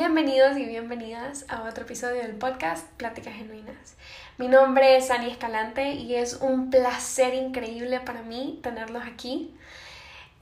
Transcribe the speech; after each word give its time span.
Bienvenidos 0.00 0.56
y 0.56 0.64
bienvenidas 0.64 1.44
a 1.48 1.64
otro 1.64 1.82
episodio 1.82 2.22
del 2.22 2.36
podcast 2.36 2.86
Pláticas 2.92 3.34
Genuinas. 3.34 3.96
Mi 4.36 4.46
nombre 4.46 4.96
es 4.96 5.10
Ani 5.10 5.28
Escalante 5.28 5.90
y 5.90 6.14
es 6.14 6.34
un 6.34 6.70
placer 6.70 7.34
increíble 7.34 7.98
para 7.98 8.22
mí 8.22 8.60
tenerlos 8.62 9.02
aquí. 9.04 9.52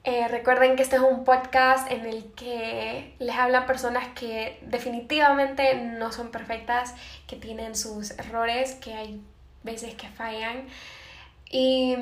Eh, 0.04 0.28
recuerden 0.28 0.76
que 0.76 0.82
este 0.82 0.96
es 0.96 1.02
un 1.02 1.24
podcast 1.24 1.90
en 1.90 2.04
el 2.04 2.30
que 2.34 3.14
les 3.18 3.34
hablan 3.34 3.64
personas 3.64 4.06
que 4.08 4.58
definitivamente 4.60 5.74
no 5.74 6.12
son 6.12 6.30
perfectas, 6.30 6.94
que 7.26 7.36
tienen 7.36 7.76
sus 7.76 8.10
errores, 8.10 8.74
que 8.74 8.92
hay 8.92 9.22
veces 9.62 9.94
que 9.94 10.08
fallan, 10.08 10.66
y, 11.50 11.96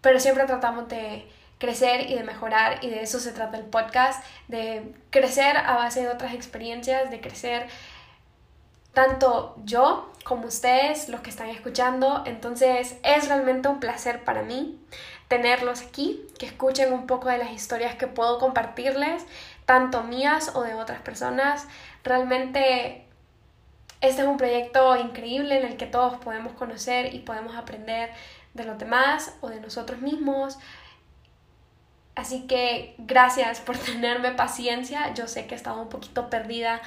pero 0.00 0.18
siempre 0.18 0.44
tratamos 0.44 0.88
de 0.88 1.24
crecer 1.64 2.10
y 2.10 2.14
de 2.14 2.24
mejorar 2.24 2.84
y 2.84 2.90
de 2.90 3.02
eso 3.02 3.18
se 3.18 3.32
trata 3.32 3.56
el 3.56 3.64
podcast, 3.64 4.22
de 4.48 4.94
crecer 5.10 5.56
a 5.56 5.74
base 5.74 6.02
de 6.02 6.08
otras 6.08 6.34
experiencias, 6.34 7.10
de 7.10 7.20
crecer 7.20 7.68
tanto 8.92 9.56
yo 9.64 10.12
como 10.24 10.46
ustedes, 10.46 11.08
los 11.08 11.20
que 11.20 11.30
están 11.30 11.48
escuchando. 11.48 12.22
Entonces 12.26 12.96
es 13.02 13.28
realmente 13.28 13.68
un 13.68 13.80
placer 13.80 14.24
para 14.24 14.42
mí 14.42 14.78
tenerlos 15.28 15.82
aquí, 15.82 16.26
que 16.38 16.46
escuchen 16.46 16.92
un 16.92 17.06
poco 17.06 17.28
de 17.28 17.38
las 17.38 17.50
historias 17.50 17.94
que 17.94 18.06
puedo 18.06 18.38
compartirles, 18.38 19.24
tanto 19.64 20.02
mías 20.02 20.52
o 20.54 20.62
de 20.62 20.74
otras 20.74 21.00
personas. 21.00 21.66
Realmente 22.04 23.06
este 24.02 24.20
es 24.20 24.28
un 24.28 24.36
proyecto 24.36 24.96
increíble 24.96 25.58
en 25.58 25.64
el 25.64 25.76
que 25.78 25.86
todos 25.86 26.18
podemos 26.18 26.52
conocer 26.52 27.14
y 27.14 27.20
podemos 27.20 27.56
aprender 27.56 28.10
de 28.52 28.64
los 28.64 28.78
demás 28.78 29.34
o 29.40 29.48
de 29.48 29.60
nosotros 29.60 30.00
mismos. 30.00 30.58
Así 32.14 32.46
que 32.46 32.94
gracias 32.98 33.60
por 33.60 33.76
tenerme 33.90 34.32
paciencia. 34.32 35.12
Yo 35.14 35.26
sé 35.28 35.46
que 35.46 35.54
he 35.54 35.56
estado 35.56 35.82
un 35.82 35.88
poquito 35.88 36.30
perdida, 36.30 36.80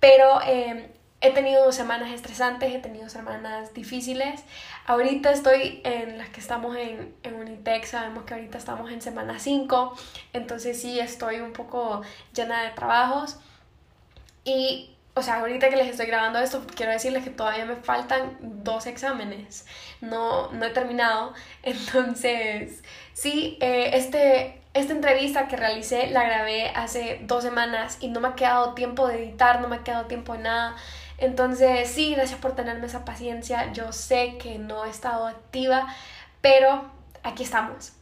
pero 0.00 0.40
em, 0.42 0.88
he 1.20 1.32
tenido 1.32 1.70
semanas 1.72 2.10
estresantes, 2.10 2.74
he 2.74 2.78
tenido 2.78 3.08
semanas 3.08 3.74
difíciles. 3.74 4.42
Ahorita 4.86 5.32
estoy 5.32 5.80
en 5.84 6.18
las 6.18 6.30
que 6.30 6.40
estamos 6.40 6.76
en, 6.76 7.14
en 7.22 7.34
Unitec, 7.34 7.84
sabemos 7.84 8.24
que 8.24 8.34
ahorita 8.34 8.58
estamos 8.58 8.90
en 8.90 9.02
semana 9.02 9.38
5, 9.38 9.96
entonces 10.32 10.80
sí 10.80 10.98
estoy 10.98 11.40
un 11.40 11.52
poco 11.52 12.02
llena 12.34 12.62
de 12.62 12.70
trabajos. 12.70 13.38
Y 14.44 14.96
o 15.14 15.22
sea, 15.22 15.40
ahorita 15.40 15.68
que 15.68 15.76
les 15.76 15.88
estoy 15.88 16.06
grabando 16.06 16.38
esto, 16.38 16.62
quiero 16.74 16.92
decirles 16.92 17.24
que 17.24 17.30
todavía 17.30 17.66
me 17.66 17.76
faltan 17.76 18.38
dos 18.40 18.86
exámenes. 18.86 19.66
No, 20.00 20.50
no 20.52 20.64
he 20.64 20.70
terminado. 20.70 21.34
Entonces, 21.62 22.82
sí, 23.12 23.58
eh, 23.60 23.90
este, 23.94 24.59
esta 24.72 24.92
entrevista 24.92 25.48
que 25.48 25.56
realicé 25.56 26.10
la 26.10 26.24
grabé 26.24 26.68
hace 26.70 27.20
dos 27.22 27.42
semanas 27.42 27.98
y 28.00 28.08
no 28.08 28.20
me 28.20 28.28
ha 28.28 28.34
quedado 28.34 28.74
tiempo 28.74 29.08
de 29.08 29.24
editar, 29.24 29.60
no 29.60 29.68
me 29.68 29.76
ha 29.76 29.84
quedado 29.84 30.06
tiempo 30.06 30.34
de 30.34 30.40
nada. 30.40 30.76
Entonces, 31.18 31.90
sí, 31.90 32.14
gracias 32.14 32.38
por 32.38 32.54
tenerme 32.54 32.86
esa 32.86 33.04
paciencia. 33.04 33.72
Yo 33.72 33.92
sé 33.92 34.38
que 34.38 34.58
no 34.58 34.84
he 34.84 34.90
estado 34.90 35.26
activa, 35.26 35.86
pero 36.40 36.90
aquí 37.22 37.42
estamos. 37.42 37.92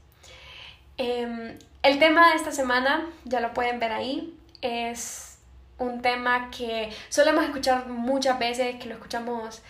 Em, 0.98 1.58
el 1.82 1.98
tema 1.98 2.30
de 2.30 2.36
esta 2.36 2.52
semana, 2.52 3.06
ya 3.24 3.40
lo 3.40 3.54
pueden 3.54 3.80
ver 3.80 3.92
ahí, 3.92 4.36
es 4.60 5.38
un 5.78 6.02
tema 6.02 6.50
que 6.50 6.90
solemos 7.08 7.44
escuchar 7.44 7.86
muchas 7.86 8.38
veces, 8.38 8.76
que 8.76 8.88
lo 8.88 8.94
escuchamos 8.94 9.62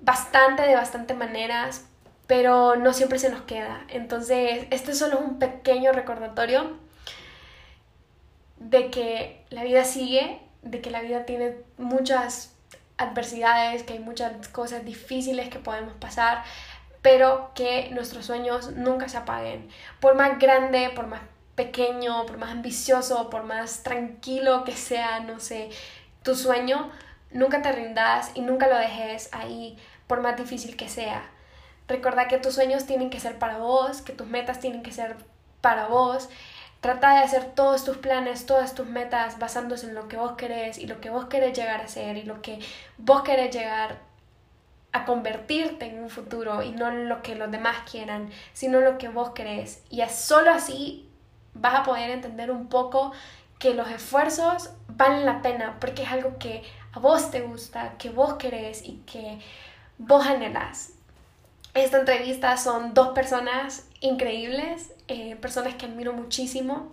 bastante 0.00 0.62
de 0.62 0.74
bastante 0.74 1.14
maneras, 1.14 1.86
pero 2.26 2.76
no 2.76 2.92
siempre 2.92 3.18
se 3.18 3.30
nos 3.30 3.42
queda. 3.42 3.84
Entonces, 3.88 4.66
este 4.70 4.94
solo 4.94 5.18
es 5.18 5.20
un 5.20 5.38
pequeño 5.38 5.92
recordatorio 5.92 6.76
de 8.58 8.90
que 8.90 9.44
la 9.50 9.64
vida 9.64 9.84
sigue, 9.84 10.40
de 10.62 10.80
que 10.80 10.90
la 10.90 11.02
vida 11.02 11.24
tiene 11.24 11.56
muchas 11.78 12.54
adversidades, 12.98 13.82
que 13.82 13.94
hay 13.94 13.98
muchas 13.98 14.48
cosas 14.48 14.84
difíciles 14.84 15.48
que 15.48 15.58
podemos 15.58 15.94
pasar, 15.94 16.42
pero 17.02 17.52
que 17.54 17.90
nuestros 17.92 18.26
sueños 18.26 18.72
nunca 18.72 19.08
se 19.08 19.18
apaguen. 19.18 19.68
Por 20.00 20.14
más 20.14 20.38
grande, 20.38 20.90
por 20.94 21.06
más 21.06 21.20
pequeño, 21.54 22.26
por 22.26 22.38
más 22.38 22.50
ambicioso, 22.50 23.30
por 23.30 23.44
más 23.44 23.82
tranquilo 23.82 24.64
que 24.64 24.72
sea, 24.72 25.20
no 25.20 25.38
sé, 25.38 25.70
tu 26.22 26.34
sueño, 26.34 26.90
nunca 27.30 27.62
te 27.62 27.72
rindas 27.72 28.32
y 28.34 28.40
nunca 28.40 28.66
lo 28.66 28.76
dejes 28.76 29.28
ahí, 29.32 29.78
por 30.06 30.20
más 30.20 30.36
difícil 30.36 30.76
que 30.76 30.88
sea. 30.88 31.30
Recuerda 31.88 32.28
que 32.28 32.38
tus 32.38 32.54
sueños 32.54 32.86
tienen 32.86 33.10
que 33.10 33.20
ser 33.20 33.38
para 33.38 33.58
vos, 33.58 34.02
que 34.02 34.12
tus 34.12 34.26
metas 34.26 34.60
tienen 34.60 34.82
que 34.82 34.92
ser 34.92 35.16
para 35.60 35.86
vos. 35.86 36.28
Trata 36.80 37.14
de 37.14 37.24
hacer 37.24 37.44
todos 37.54 37.84
tus 37.84 37.96
planes, 37.96 38.46
todas 38.46 38.74
tus 38.74 38.86
metas 38.86 39.38
basándose 39.38 39.86
en 39.86 39.94
lo 39.94 40.08
que 40.08 40.16
vos 40.16 40.32
querés 40.32 40.78
y 40.78 40.86
lo 40.86 41.00
que 41.00 41.10
vos 41.10 41.26
querés 41.26 41.56
llegar 41.56 41.80
a 41.80 41.88
ser 41.88 42.16
y 42.16 42.22
lo 42.22 42.42
que 42.42 42.58
vos 42.98 43.22
querés 43.22 43.54
llegar 43.54 43.98
a 44.92 45.04
convertirte 45.04 45.86
en 45.86 46.02
un 46.02 46.10
futuro 46.10 46.62
y 46.62 46.72
no 46.72 46.90
lo 46.90 47.22
que 47.22 47.34
los 47.34 47.50
demás 47.50 47.76
quieran, 47.90 48.30
sino 48.52 48.80
lo 48.80 48.98
que 48.98 49.08
vos 49.08 49.30
querés. 49.30 49.82
Y 49.90 50.02
solo 50.08 50.50
así 50.52 51.08
vas 51.54 51.74
a 51.74 51.82
poder 51.82 52.10
entender 52.10 52.50
un 52.50 52.68
poco 52.68 53.12
que 53.58 53.74
los 53.74 53.88
esfuerzos 53.90 54.70
valen 54.88 55.26
la 55.26 55.42
pena 55.42 55.76
porque 55.80 56.02
es 56.02 56.10
algo 56.10 56.38
que 56.38 56.62
a 56.92 56.98
vos 56.98 57.30
te 57.30 57.42
gusta, 57.42 57.94
que 57.98 58.10
vos 58.10 58.34
querés 58.34 58.84
y 58.84 59.02
que 59.06 59.38
vos 59.98 60.26
anhelás. 60.26 60.95
Esta 61.76 61.98
entrevista 61.98 62.56
son 62.56 62.94
dos 62.94 63.08
personas 63.08 63.88
increíbles, 64.00 64.94
eh, 65.08 65.36
personas 65.36 65.74
que 65.74 65.86
admiro 65.86 66.12
muchísimo. 66.14 66.92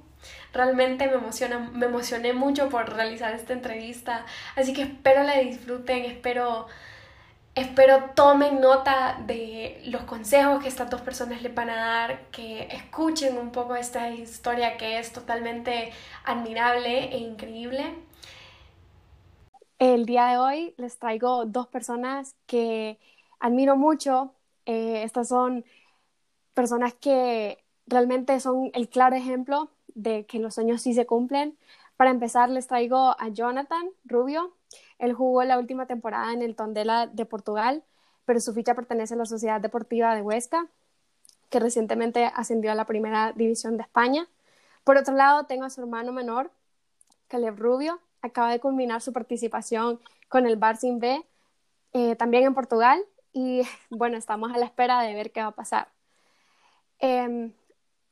Realmente 0.53 1.07
me, 1.07 1.13
emociona, 1.13 1.59
me 1.59 1.85
emocioné 1.85 2.33
mucho 2.33 2.69
por 2.69 2.93
realizar 2.93 3.33
esta 3.33 3.53
entrevista, 3.53 4.25
así 4.55 4.73
que 4.73 4.83
espero 4.83 5.23
la 5.23 5.39
disfruten, 5.39 6.05
espero 6.05 6.67
Espero 7.55 8.09
tomen 8.15 8.61
nota 8.61 9.21
de 9.27 9.79
los 9.85 10.01
consejos 10.05 10.63
que 10.63 10.67
estas 10.67 10.89
dos 10.89 11.01
personas 11.01 11.43
le 11.43 11.49
van 11.49 11.69
a 11.69 11.75
dar, 11.75 12.31
que 12.31 12.63
escuchen 12.71 13.37
un 13.37 13.51
poco 13.51 13.75
esta 13.75 14.09
historia 14.09 14.75
que 14.75 14.97
es 14.97 15.13
totalmente 15.13 15.93
admirable 16.25 17.13
e 17.13 17.17
increíble. 17.19 17.93
El 19.77 20.07
día 20.07 20.25
de 20.29 20.37
hoy 20.39 20.73
les 20.77 20.97
traigo 20.97 21.45
dos 21.45 21.67
personas 21.67 22.35
que 22.47 22.99
admiro 23.39 23.75
mucho. 23.75 24.33
Eh, 24.65 25.03
estas 25.03 25.27
son 25.27 25.65
personas 26.53 26.93
que 26.93 27.63
realmente 27.87 28.39
son 28.39 28.71
el 28.73 28.89
claro 28.89 29.15
ejemplo 29.15 29.69
de 29.95 30.25
que 30.25 30.39
los 30.39 30.55
sueños 30.55 30.81
sí 30.81 30.93
se 30.93 31.05
cumplen. 31.05 31.57
Para 31.97 32.11
empezar, 32.11 32.49
les 32.49 32.67
traigo 32.67 33.15
a 33.19 33.29
Jonathan 33.29 33.89
Rubio. 34.05 34.55
Él 34.99 35.13
jugó 35.13 35.43
la 35.43 35.59
última 35.59 35.85
temporada 35.85 36.33
en 36.33 36.41
el 36.41 36.55
Tondela 36.55 37.07
de 37.07 37.25
Portugal, 37.25 37.83
pero 38.25 38.39
su 38.39 38.53
ficha 38.53 38.73
pertenece 38.73 39.13
a 39.13 39.17
la 39.17 39.25
Sociedad 39.25 39.61
Deportiva 39.61 40.15
de 40.15 40.21
Huesca, 40.21 40.67
que 41.49 41.59
recientemente 41.59 42.25
ascendió 42.25 42.71
a 42.71 42.75
la 42.75 42.85
primera 42.85 43.31
división 43.33 43.77
de 43.77 43.83
España. 43.83 44.27
Por 44.83 44.97
otro 44.97 45.13
lado, 45.15 45.45
tengo 45.45 45.65
a 45.65 45.69
su 45.69 45.81
hermano 45.81 46.11
menor, 46.11 46.51
Caleb 47.27 47.57
Rubio, 47.57 47.99
acaba 48.21 48.51
de 48.51 48.59
culminar 48.59 49.01
su 49.01 49.13
participación 49.13 49.99
con 50.29 50.47
el 50.47 50.59
Barça 50.59 50.97
B, 50.99 51.23
eh, 51.93 52.15
también 52.15 52.43
en 52.45 52.53
Portugal, 52.53 53.03
y 53.33 53.63
bueno, 53.89 54.17
estamos 54.17 54.53
a 54.53 54.57
la 54.57 54.65
espera 54.65 55.01
de 55.01 55.13
ver 55.15 55.31
qué 55.31 55.41
va 55.41 55.47
a 55.47 55.55
pasar. 55.55 55.91
Em, 56.99 57.51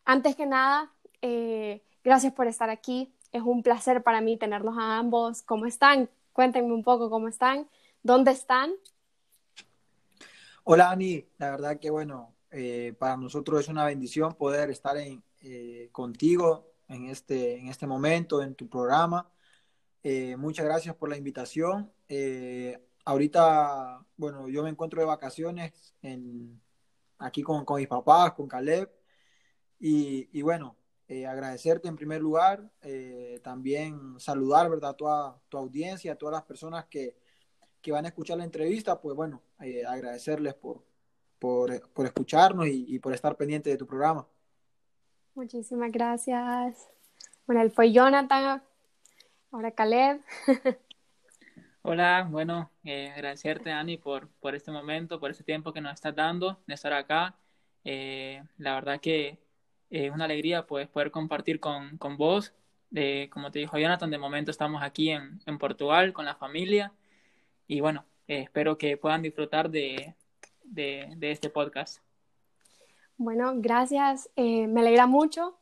antes 0.04 0.36
que 0.36 0.48
nada, 0.48 0.92
eh, 1.22 1.82
gracias 2.04 2.34
por 2.34 2.48
estar 2.48 2.70
aquí. 2.70 3.14
Es 3.32 3.44
un 3.44 3.64
placer 3.64 4.04
para 4.04 4.20
mí 4.20 4.36
tenerlos 4.38 4.76
a 4.78 4.98
ambos. 4.98 5.44
¿Cómo 5.44 5.68
están? 5.68 6.10
Cuéntenme 6.34 6.74
un 6.74 6.84
poco 6.84 7.10
cómo 7.10 7.28
están, 7.28 7.70
dónde 8.04 8.32
están. 8.32 8.72
Hola 10.64 10.92
Ani, 10.92 11.26
la 11.38 11.52
verdad 11.52 11.80
que 11.80 11.90
bueno, 11.90 12.34
eh, 12.52 12.94
para 12.98 13.16
nosotros 13.18 13.62
es 13.62 13.70
una 13.70 13.86
bendición 13.86 14.34
poder 14.34 14.70
estar 14.70 14.98
en, 14.98 15.24
eh, 15.42 15.90
contigo 15.92 16.68
en 16.88 17.08
este, 17.08 17.58
en 17.60 17.68
este 17.68 17.88
momento, 17.88 18.42
en 18.42 18.56
tu 18.56 18.68
programa. 18.68 19.30
Muchas 20.38 20.66
gracias 20.66 20.96
por 20.96 21.10
la 21.10 21.18
invitación. 21.18 21.92
Ahorita, 23.06 24.06
bueno, 24.18 24.48
yo 24.50 24.64
me 24.64 24.70
encuentro 24.70 25.00
de 25.00 25.08
vacaciones 25.08 25.96
en, 26.02 26.62
aquí 27.18 27.42
con, 27.42 27.66
con 27.66 27.78
mis 27.78 27.88
papás, 27.88 28.34
con 28.34 28.48
Caleb. 28.48 28.90
Y, 29.80 30.30
y 30.38 30.42
bueno, 30.42 30.76
eh, 31.08 31.28
agradecerte 31.28 31.90
en 31.90 31.98
primer 31.98 32.22
lugar, 32.22 32.72
eh, 32.82 33.42
también 33.44 34.18
saludar, 34.18 34.70
¿verdad?, 34.70 34.92
a 34.92 34.98
toda 34.98 35.42
tu 35.50 35.58
audiencia, 35.58 36.14
a 36.14 36.16
todas 36.16 36.32
las 36.32 36.44
personas 36.44 36.86
que, 36.86 37.18
que 37.82 37.92
van 37.92 38.06
a 38.06 38.08
escuchar 38.08 38.38
la 38.38 38.46
entrevista, 38.46 39.02
pues 39.02 39.14
bueno, 39.14 39.42
eh, 39.60 39.84
agradecerles 39.86 40.54
por, 40.54 40.86
por, 41.38 41.92
por 41.92 42.06
escucharnos 42.06 42.66
y, 42.68 42.98
por 43.00 43.14
estar 43.14 43.36
pendiente 43.36 43.70
de 43.70 43.76
tu 43.76 43.86
programa. 43.86 44.26
Muchísimas 45.36 45.92
gracias. 45.92 46.88
Bueno, 47.46 47.62
él 47.62 47.72
fue 47.72 47.92
Jonathan, 47.92 48.64
ahora 49.52 49.72
Caleb. 49.72 50.22
Hola, 51.84 52.28
bueno, 52.30 52.72
agradecerte, 52.84 53.72
Ani, 53.72 53.98
por, 53.98 54.30
por 54.40 54.56
este 54.56 54.72
momento, 54.72 55.20
por 55.20 55.32
este 55.32 55.44
tiempo 55.44 55.74
que 55.74 55.82
nos 55.82 55.94
estás 55.94 56.16
dando 56.16 56.60
de 56.68 56.74
estar 56.76 56.94
acá. 56.94 57.36
la 57.84 58.76
verdad 58.76 59.00
que 59.02 59.40
es 59.90 60.12
una 60.12 60.26
alegría 60.26 60.66
pues, 60.66 60.88
poder 60.88 61.12
compartir 61.12 61.60
con, 61.60 61.98
con 61.98 62.18
vos 62.18 62.54
De, 62.90 63.30
como 63.32 63.52
te 63.52 63.60
dijo 63.60 63.78
Jonathan, 63.78 64.12
de 64.12 64.18
momento 64.18 64.52
estamos 64.52 64.82
aquí 64.84 65.10
en, 65.10 65.40
en 65.46 65.58
Portugal 65.58 66.14
con 66.14 66.26
la 66.26 66.36
familia 66.36 66.94
y 67.68 67.80
bueno, 67.80 68.06
eh, 68.28 68.42
espero 68.42 68.78
que 68.78 68.98
puedan 68.98 69.22
disfrutar 69.22 69.70
de, 69.70 70.14
de, 70.64 71.14
de 71.18 71.32
este 71.32 71.50
podcast. 71.50 72.00
Bueno, 73.18 73.54
gracias. 73.56 74.30
Eh, 74.36 74.68
me 74.68 74.82
alegra 74.82 75.08
mucho 75.08 75.58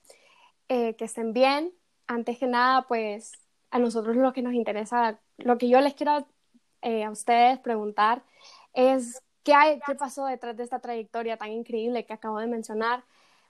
eh, 0.68 0.96
que 0.96 1.06
estén 1.06 1.34
bien. 1.34 1.72
Antes 2.08 2.40
que 2.40 2.48
nada, 2.48 2.88
pues 2.88 3.34
a 3.70 3.80
nosotros 3.80 4.16
lo 4.16 4.34
que 4.34 4.42
nos 4.42 4.54
interesa, 4.54 5.20
lo 5.40 5.58
que 5.58 5.70
yo 5.70 5.82
les 5.82 5.94
quiero 5.94 6.26
a 6.82 7.12
ustedes 7.12 7.60
preguntar 7.60 8.24
es 8.74 9.22
qué, 9.44 9.54
hay, 9.54 9.80
qué 9.86 9.96
pasó 9.96 10.26
detrás 10.26 10.56
de 10.56 10.64
esta 10.64 10.80
trayectoria 10.80 11.38
tan 11.38 11.52
increíble 11.52 12.06
que 12.06 12.14
acabo 12.14 12.40
de 12.40 12.48
mencionar 12.48 13.04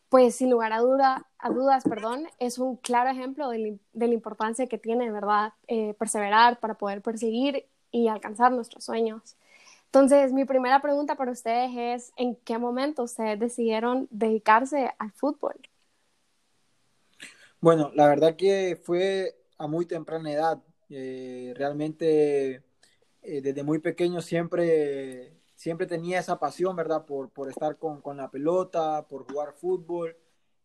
pues 0.09 0.35
sin 0.35 0.49
lugar 0.49 0.73
a, 0.73 0.79
duda, 0.79 1.27
a 1.37 1.49
dudas, 1.49 1.83
perdón, 1.83 2.27
es 2.39 2.57
un 2.57 2.77
claro 2.77 3.11
ejemplo 3.11 3.49
de, 3.49 3.79
la 3.93 4.05
importancia 4.05 4.67
que 4.67 4.79
tiene, 4.79 5.11
¿verdad?, 5.11 5.53
eh, 5.67 5.93
perseverar 5.99 6.59
para 6.59 6.73
poder 6.73 7.01
perseguir 7.01 7.67
y 7.91 8.07
alcanzar 8.07 8.51
nuestros 8.51 8.83
sueños. 8.83 9.37
Entonces, 9.85 10.33
mi 10.33 10.45
primera 10.45 10.81
pregunta 10.81 11.15
para 11.15 11.31
ustedes 11.31 11.71
es, 11.75 12.13
¿en 12.17 12.35
qué 12.35 12.57
momento 12.57 13.03
ustedes 13.03 13.39
decidieron 13.39 14.07
dedicarse 14.09 14.91
al 14.97 15.11
fútbol? 15.11 15.55
Bueno, 17.59 17.91
la 17.93 18.07
verdad 18.07 18.35
que 18.35 18.79
fue 18.83 19.35
a 19.57 19.67
muy 19.67 19.85
temprana 19.85 20.31
edad. 20.31 20.59
Eh, 20.89 21.53
realmente, 21.55 22.63
eh, 23.21 23.41
desde 23.41 23.63
muy 23.63 23.79
pequeño 23.79 24.21
siempre 24.21 25.39
siempre 25.59 25.87
tenía 25.87 26.19
esa 26.19 26.39
pasión, 26.39 26.75
¿verdad? 26.77 27.05
Por, 27.05 27.31
por 27.31 27.49
estar 27.49 27.77
con, 27.77 28.01
con, 28.01 28.15
la 28.17 28.31
pelota, 28.31 29.05
por 29.09 29.29
jugar 29.29 29.53
fútbol, 29.53 30.15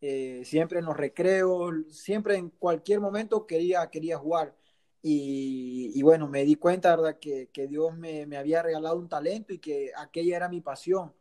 eh, 0.01 0.43
siempre 0.45 0.79
en 0.79 0.85
los 0.85 0.97
recreos, 0.97 1.75
siempre 1.91 2.37
en 2.37 2.51
cualquier 2.51 3.01
momento 3.01 3.45
quería, 3.47 3.91
quería 3.91 4.19
jugar. 4.19 4.55
Y, 5.03 5.91
y 5.95 6.03
bueno, 6.03 6.29
me 6.29 6.45
di 6.45 6.55
cuenta, 6.57 6.95
¿verdad? 6.97 7.19
Que, 7.19 7.51
que 7.53 7.67
Dios 7.67 7.97
me, 7.97 8.25
me, 8.27 8.37
había 8.37 8.63
regalado 8.63 8.97
un 8.97 9.09
talento 9.09 9.53
y 9.53 9.59
que 9.59 9.91
aquella 9.97 10.37
era 10.37 10.49
mi 10.49 10.61
pasión. 10.61 11.13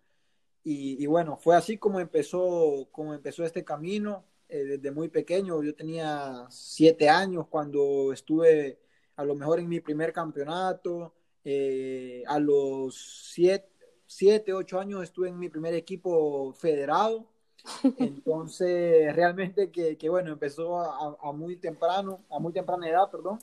Y, 0.64 1.04
y 1.04 1.08
bueno, 1.08 1.38
fue 1.38 1.56
así 1.56 1.78
como 1.78 2.00
empezó, 2.00 2.88
como 2.92 3.14
empezó 3.16 3.44
este 3.44 3.64
camino. 3.64 4.26
Eh, 4.50 4.66
desde 4.66 4.92
muy 4.92 5.10
pequeño, 5.10 5.64
yo 5.64 5.76
tenía 5.76 6.46
siete 6.50 7.10
años 7.10 7.48
cuando 7.50 8.14
estuve 8.14 8.80
a 9.16 9.24
lo 9.24 9.36
mejor 9.36 9.60
en 9.60 9.70
mi 9.70 9.80
primer 9.80 10.14
campeonato, 10.14 11.14
eh, 11.44 12.24
a 12.28 12.40
los 12.40 13.30
siete, 13.32 13.70
siete, 14.06 14.54
ocho 14.54 14.80
años 14.80 15.04
estuve 15.04 15.30
en 15.30 15.40
mi 15.40 15.50
primer 15.50 15.74
equipo 15.74 16.54
federado. 16.54 17.28
Entonces, 17.98 19.16
realmente 19.16 19.72
que, 19.72 19.98
que 19.98 20.10
bueno, 20.10 20.32
empezó 20.32 20.80
a, 20.80 21.18
a, 21.22 21.32
muy 21.32 21.56
temprano, 21.58 22.24
a 22.30 22.40
muy 22.40 22.54
temprana 22.54 22.90
edad, 22.90 23.10
perdón. 23.10 23.40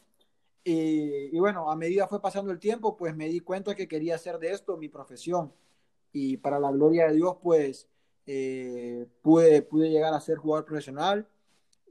Y, 0.62 1.34
y, 1.34 1.38
bueno, 1.38 1.70
a 1.70 1.76
medida 1.76 2.06
fue 2.06 2.20
pasando 2.20 2.52
el 2.52 2.58
tiempo, 2.58 2.96
pues 2.96 3.16
me 3.16 3.28
di 3.28 3.40
cuenta 3.40 3.74
que 3.74 3.88
quería 3.88 4.16
hacer 4.16 4.38
de 4.38 4.52
esto 4.52 4.76
mi 4.76 4.88
profesión. 4.88 5.52
Y 6.12 6.36
para 6.38 6.58
la 6.58 6.70
gloria 6.70 7.08
de 7.08 7.14
Dios, 7.14 7.36
pues 7.42 7.88
eh, 8.26 9.06
pude, 9.22 9.62
pude 9.62 9.90
llegar 9.90 10.14
a 10.14 10.20
ser 10.20 10.38
jugador 10.38 10.64
profesional. 10.64 11.26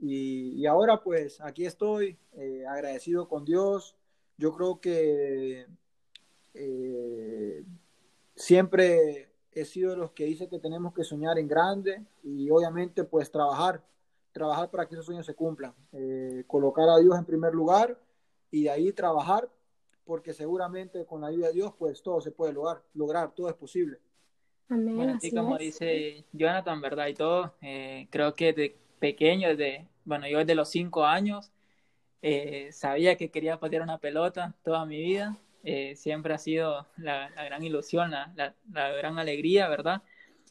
Y, 0.01 0.53
y 0.61 0.65
ahora, 0.65 1.01
pues 1.01 1.41
aquí 1.41 1.65
estoy, 1.65 2.17
eh, 2.33 2.65
agradecido 2.67 3.27
con 3.27 3.45
Dios. 3.45 3.95
Yo 4.37 4.53
creo 4.53 4.79
que 4.79 5.67
eh, 6.53 7.63
siempre 8.35 9.29
he 9.51 9.65
sido 9.65 9.91
de 9.91 9.97
los 9.97 10.11
que 10.11 10.25
dice 10.25 10.47
que 10.47 10.59
tenemos 10.59 10.93
que 10.93 11.03
soñar 11.03 11.37
en 11.37 11.47
grande 11.47 12.05
y 12.23 12.49
obviamente 12.49 13.03
pues 13.03 13.31
trabajar, 13.31 13.83
trabajar 14.31 14.69
para 14.69 14.87
que 14.87 14.95
esos 14.95 15.05
sueños 15.05 15.25
se 15.25 15.35
cumplan, 15.35 15.73
eh, 15.91 16.43
colocar 16.47 16.87
a 16.87 16.97
Dios 16.99 17.17
en 17.17 17.25
primer 17.25 17.53
lugar 17.53 17.99
y 18.51 18.63
de 18.63 18.69
ahí 18.69 18.91
trabajar 18.93 19.49
porque 20.05 20.33
seguramente 20.33 21.05
con 21.05 21.21
la 21.21 21.27
ayuda 21.27 21.47
de 21.47 21.53
Dios 21.53 21.73
pues 21.77 22.01
todo 22.01 22.21
se 22.21 22.31
puede 22.31 22.53
lograr, 22.53 22.81
lograr 22.93 23.33
todo 23.33 23.49
es 23.49 23.55
posible. 23.55 23.99
Amén, 24.69 24.95
bueno, 24.95 25.13
así 25.15 25.31
como 25.31 25.55
es. 25.57 25.61
dice 25.61 26.25
Jonathan, 26.31 26.79
¿verdad? 26.79 27.07
Y 27.07 27.15
todo, 27.15 27.53
eh, 27.61 28.07
creo 28.11 28.33
que 28.35 28.53
de 28.53 28.77
pequeño, 28.99 29.49
desde, 29.49 29.87
bueno, 30.05 30.27
yo 30.27 30.39
desde 30.39 30.55
los 30.55 30.69
cinco 30.69 31.05
años, 31.05 31.51
eh, 32.21 32.69
sabía 32.71 33.17
que 33.17 33.31
quería 33.31 33.59
patear 33.59 33.81
una 33.81 33.97
pelota 33.99 34.55
toda 34.63 34.85
mi 34.85 34.97
vida 35.01 35.39
eh, 35.63 35.95
siempre 35.95 36.33
ha 36.33 36.37
sido 36.37 36.87
la, 36.97 37.29
la 37.31 37.43
gran 37.43 37.63
ilusión, 37.63 38.11
la, 38.11 38.31
la, 38.35 38.55
la, 38.71 38.89
gran 38.93 39.19
alegría, 39.19 39.67
¿verdad? 39.67 40.03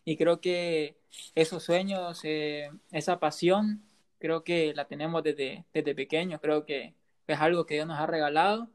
Y 0.04 0.16
creo 0.16 0.40
que 0.40 0.98
esos 1.34 1.62
sueños, 1.62 2.20
eh, 2.24 2.70
esa 2.92 3.18
pasión, 3.18 3.82
creo 4.18 4.44
que 4.44 4.74
la 4.74 4.86
tenemos 4.86 5.22
desde, 5.22 5.64
desde 5.72 5.94
pequeños, 5.94 6.40
creo 6.40 6.66
que 6.66 6.94
es 7.26 7.40
algo 7.40 7.66
que 7.66 7.74
Dios 7.74 7.86
nos 7.86 7.98
ha 7.98 8.06
regalado 8.06 8.70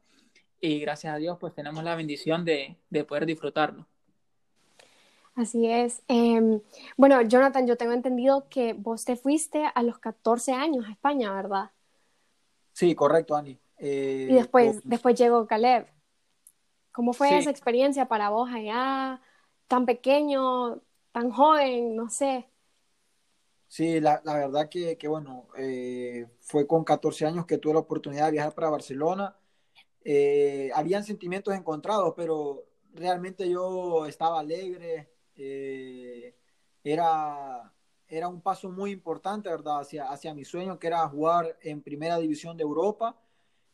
y 0.62 0.80
gracias 0.80 1.14
a 1.14 1.18
Dios 1.18 1.38
pues 1.40 1.54
tenemos 1.56 1.84
la 1.84 1.96
bendición 1.96 2.46
de, 2.46 2.78
de 2.90 3.04
poder 3.04 3.26
disfrutarlo. 3.26 3.88
Así 5.36 5.68
es. 5.68 6.04
Eh, 6.08 6.62
bueno, 6.98 7.22
Jonathan, 7.24 7.66
yo 7.68 7.76
tengo 7.78 7.94
entendido 7.94 8.48
que 8.50 8.74
vos 8.74 9.04
te 9.06 9.16
fuiste 9.16 9.66
a 9.74 9.84
los 9.84 9.98
14 10.00 10.54
años 10.54 10.86
a 10.88 10.92
España, 10.92 11.34
¿verdad? 11.34 11.72
Sí, 12.74 12.96
correcto, 12.96 13.36
Ani. 13.36 13.60
Eh, 13.78 14.28
y 14.30 14.34
después, 14.36 14.82
después 14.84 15.16
llegó 15.16 15.48
Caleb. 15.48 15.88
¿Cómo 16.92 17.14
fue 17.14 17.30
sí. 17.30 17.36
esa 17.36 17.50
experiencia 17.50 18.08
para 18.08 18.30
vos 18.30 18.50
allá, 18.52 19.22
tan 19.68 19.86
pequeño, 19.86 20.82
tan 21.12 21.32
joven, 21.32 21.96
no 21.96 22.10
sé? 22.10 22.48
Sí, 23.68 24.00
la, 24.00 24.22
la 24.24 24.36
verdad 24.36 24.70
que, 24.70 24.98
que 24.98 25.08
bueno, 25.08 25.48
eh, 25.58 26.28
fue 26.42 26.68
con 26.68 26.84
14 26.84 27.26
años 27.26 27.48
que 27.48 27.58
tuve 27.58 27.74
la 27.74 27.80
oportunidad 27.80 28.26
de 28.28 28.34
viajar 28.34 28.54
para 28.54 28.70
Barcelona. 28.70 29.36
Eh, 30.04 30.72
habían 30.76 31.04
sentimientos 31.04 31.56
encontrados, 31.56 32.14
pero 32.16 32.66
realmente 32.94 33.50
yo 33.50 34.06
estaba 34.06 34.40
alegre. 34.40 35.13
Eh, 35.36 36.36
era, 36.84 37.74
era 38.08 38.28
un 38.28 38.42
paso 38.42 38.70
muy 38.70 38.92
importante, 38.92 39.50
¿verdad? 39.50 39.82
Hacia, 39.82 40.10
hacia 40.10 40.34
mi 40.34 40.46
sueño, 40.46 40.80
que 40.80 40.88
era 40.88 41.08
jugar 41.08 41.58
en 41.62 41.82
primera 41.82 42.18
división 42.18 42.58
de 42.58 42.64
Europa. 42.64 43.18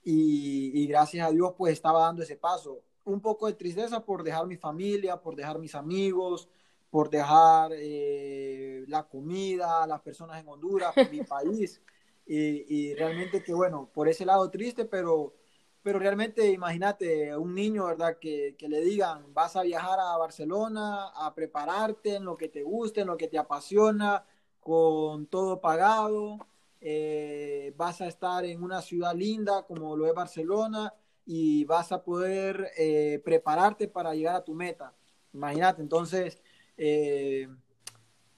Y, 0.03 0.71
y 0.81 0.87
gracias 0.87 1.27
a 1.27 1.31
Dios, 1.31 1.53
pues 1.57 1.73
estaba 1.73 2.01
dando 2.01 2.23
ese 2.23 2.37
paso 2.37 2.83
un 3.05 3.21
poco 3.21 3.47
de 3.47 3.53
tristeza 3.53 4.03
por 4.03 4.23
dejar 4.23 4.47
mi 4.47 4.57
familia, 4.57 5.17
por 5.17 5.35
dejar 5.35 5.59
mis 5.59 5.75
amigos, 5.75 6.47
por 6.89 7.09
dejar 7.09 7.71
eh, 7.75 8.83
la 8.87 9.03
comida, 9.07 9.85
las 9.87 10.01
personas 10.01 10.41
en 10.41 10.47
Honduras, 10.47 10.93
mi 11.11 11.23
país. 11.23 11.81
Y, 12.25 12.91
y, 12.91 12.93
realmente 12.93 13.43
que, 13.43 13.53
bueno, 13.53 13.89
por 13.91 14.07
ese 14.07 14.25
lado 14.25 14.49
triste, 14.51 14.85
pero, 14.85 15.33
pero 15.81 15.99
realmente 15.99 16.51
imagínate 16.51 17.35
un 17.37 17.55
niño, 17.55 17.85
¿verdad? 17.85 18.17
Que, 18.19 18.55
que, 18.57 18.67
le 18.69 18.81
digan, 18.81 19.33
vas 19.33 19.55
a 19.55 19.63
viajar 19.63 19.99
a 19.99 20.17
Barcelona 20.17 21.07
a 21.15 21.33
prepararte 21.33 22.15
en 22.15 22.25
lo 22.25 22.37
que 22.37 22.49
te 22.49 22.63
guste, 22.63 23.01
en 23.01 23.07
lo 23.07 23.17
que 23.17 23.27
te 23.27 23.37
apasiona, 23.37 24.25
con 24.59 25.27
todo 25.27 25.61
pagado. 25.61 26.37
Eh, 26.81 27.73
vas 27.75 28.01
a 28.01 28.07
estar 28.07 28.45
en 28.45 28.63
una 28.63 28.81
ciudad 28.81 29.13
linda 29.15 29.63
como 29.63 29.97
lo 29.97 30.07
es 30.07 30.13
Barcelona 30.13 30.93
y 31.25 31.65
vas 31.65 31.91
a 31.91 32.03
poder 32.03 32.71
eh, 32.77 33.21
prepararte 33.23 33.87
para 33.87 34.13
llegar 34.15 34.35
a 34.35 34.43
tu 34.43 34.53
meta. 34.53 34.95
Imagínate, 35.33 35.81
entonces, 35.81 36.41
eh, 36.77 37.47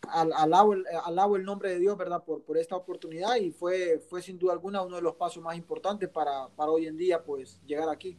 al, 0.08 0.34
alabo, 0.34 0.76
alabo, 1.06 1.36
el 1.36 1.44
nombre 1.44 1.70
de 1.70 1.80
Dios, 1.80 1.98
¿verdad? 1.98 2.24
Por, 2.24 2.44
por 2.44 2.58
esta 2.58 2.76
oportunidad 2.76 3.36
y 3.36 3.52
fue, 3.52 4.00
fue 4.00 4.22
sin 4.22 4.38
duda 4.38 4.54
alguna 4.54 4.82
uno 4.82 4.98
de 4.98 5.02
los 5.02 5.16
pasos 5.16 5.44
más 5.44 5.56
importantes 5.56 6.10
para, 6.10 6.50
para 6.56 6.72
hoy 6.72 6.88
en 6.88 6.98
día, 6.98 7.24
pues, 7.24 7.62
llegar 7.66 7.90
aquí. 7.90 8.18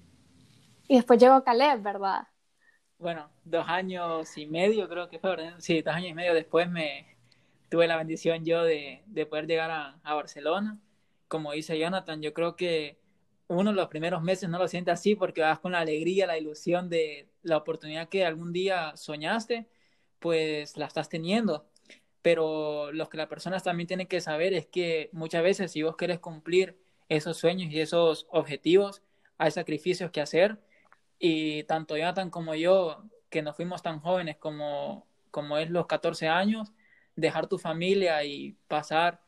Y 0.89 0.97
después 0.97 1.19
llegó 1.19 1.43
Caleb, 1.43 1.83
¿verdad? 1.83 2.29
Bueno, 2.99 3.31
dos 3.45 3.65
años 3.69 4.37
y 4.37 4.47
medio 4.47 4.89
creo 4.89 5.09
que 5.09 5.19
fue, 5.19 5.31
¿verdad? 5.31 5.55
Sí, 5.59 5.83
dos 5.83 5.95
años 5.95 6.11
y 6.11 6.15
medio 6.15 6.35
después 6.35 6.71
me 6.71 7.17
tuve 7.69 7.87
la 7.87 7.97
bendición 7.97 8.45
yo 8.45 8.62
de, 8.62 9.03
de 9.07 9.27
poder 9.27 9.47
llegar 9.47 9.71
a, 9.71 9.99
a 10.05 10.15
Barcelona. 10.15 10.79
Como 11.27 11.53
dice 11.53 11.79
Jonathan, 11.79 12.21
yo 12.23 12.33
creo 12.35 12.55
que 12.55 13.01
uno 13.49 13.73
los 13.73 13.89
primeros 13.89 14.23
meses 14.23 14.49
no 14.49 14.59
lo 14.59 14.69
siente 14.69 14.91
así 14.91 15.15
porque 15.15 15.41
vas 15.41 15.59
con 15.59 15.73
la 15.73 15.81
alegría, 15.81 16.27
la 16.27 16.39
ilusión 16.39 16.89
de 16.89 17.29
la 17.43 17.57
oportunidad 17.57 18.09
que 18.09 18.25
algún 18.25 18.53
día 18.53 18.97
soñaste, 18.97 19.69
pues 20.19 20.77
la 20.77 20.87
estás 20.87 21.09
teniendo. 21.09 21.67
Pero 22.23 22.93
lo 22.93 23.09
que 23.09 23.17
las 23.17 23.29
personas 23.29 23.62
también 23.64 23.87
tienen 23.88 24.07
que 24.07 24.21
saber 24.21 24.55
es 24.55 24.67
que 24.67 25.11
muchas 25.12 25.43
veces 25.43 25.73
si 25.73 25.83
vos 25.83 25.97
querés 25.97 26.21
cumplir 26.21 26.79
esos 27.09 27.37
sueños 27.37 27.73
y 27.73 27.81
esos 27.81 28.26
objetivos, 28.31 29.02
hay 29.38 29.50
sacrificios 29.50 30.11
que 30.11 30.21
hacer. 30.21 30.61
Y 31.19 31.64
tanto 31.64 31.97
Jonathan 31.97 32.31
como 32.31 32.55
yo, 32.55 33.05
que 33.31 33.43
nos 33.43 33.57
fuimos 33.57 33.83
tan 33.83 34.00
jóvenes 34.00 34.37
como, 34.38 35.07
como 35.31 35.59
es 35.59 35.71
los 35.71 35.87
14 35.87 36.29
años, 36.29 36.73
dejar 37.17 37.49
tu 37.49 37.59
familia 37.59 38.25
y 38.25 38.57
pasar 38.69 39.23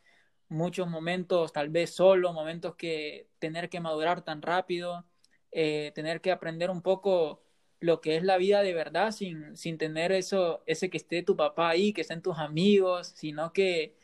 muchos 0.49 0.89
momentos 0.89 1.53
tal 1.53 1.69
vez 1.71 1.95
solo, 1.95 2.33
momentos 2.33 2.77
que 2.77 3.29
tener 3.39 3.69
que 3.69 3.81
madurar 3.81 4.23
tan 4.23 4.43
rápido, 4.43 5.05
eh, 5.53 5.93
tener 5.95 6.21
que 6.21 6.33
aprender 6.33 6.71
un 6.71 6.83
poco 6.83 7.44
lo 7.85 8.01
que 8.01 8.17
es 8.17 8.23
la 8.25 8.39
vida 8.39 8.63
de 8.63 8.73
verdad 8.73 9.13
sin, 9.13 9.57
sin 9.57 9.77
tener 9.79 10.11
eso, 10.13 10.63
ese 10.67 10.89
que 10.89 10.97
esté 10.97 11.23
tu 11.23 11.37
papá 11.37 11.69
ahí, 11.71 11.93
que 11.93 12.01
estén 12.01 12.23
tus 12.23 12.39
amigos, 12.39 13.09
sino 13.17 13.53
que 13.53 13.95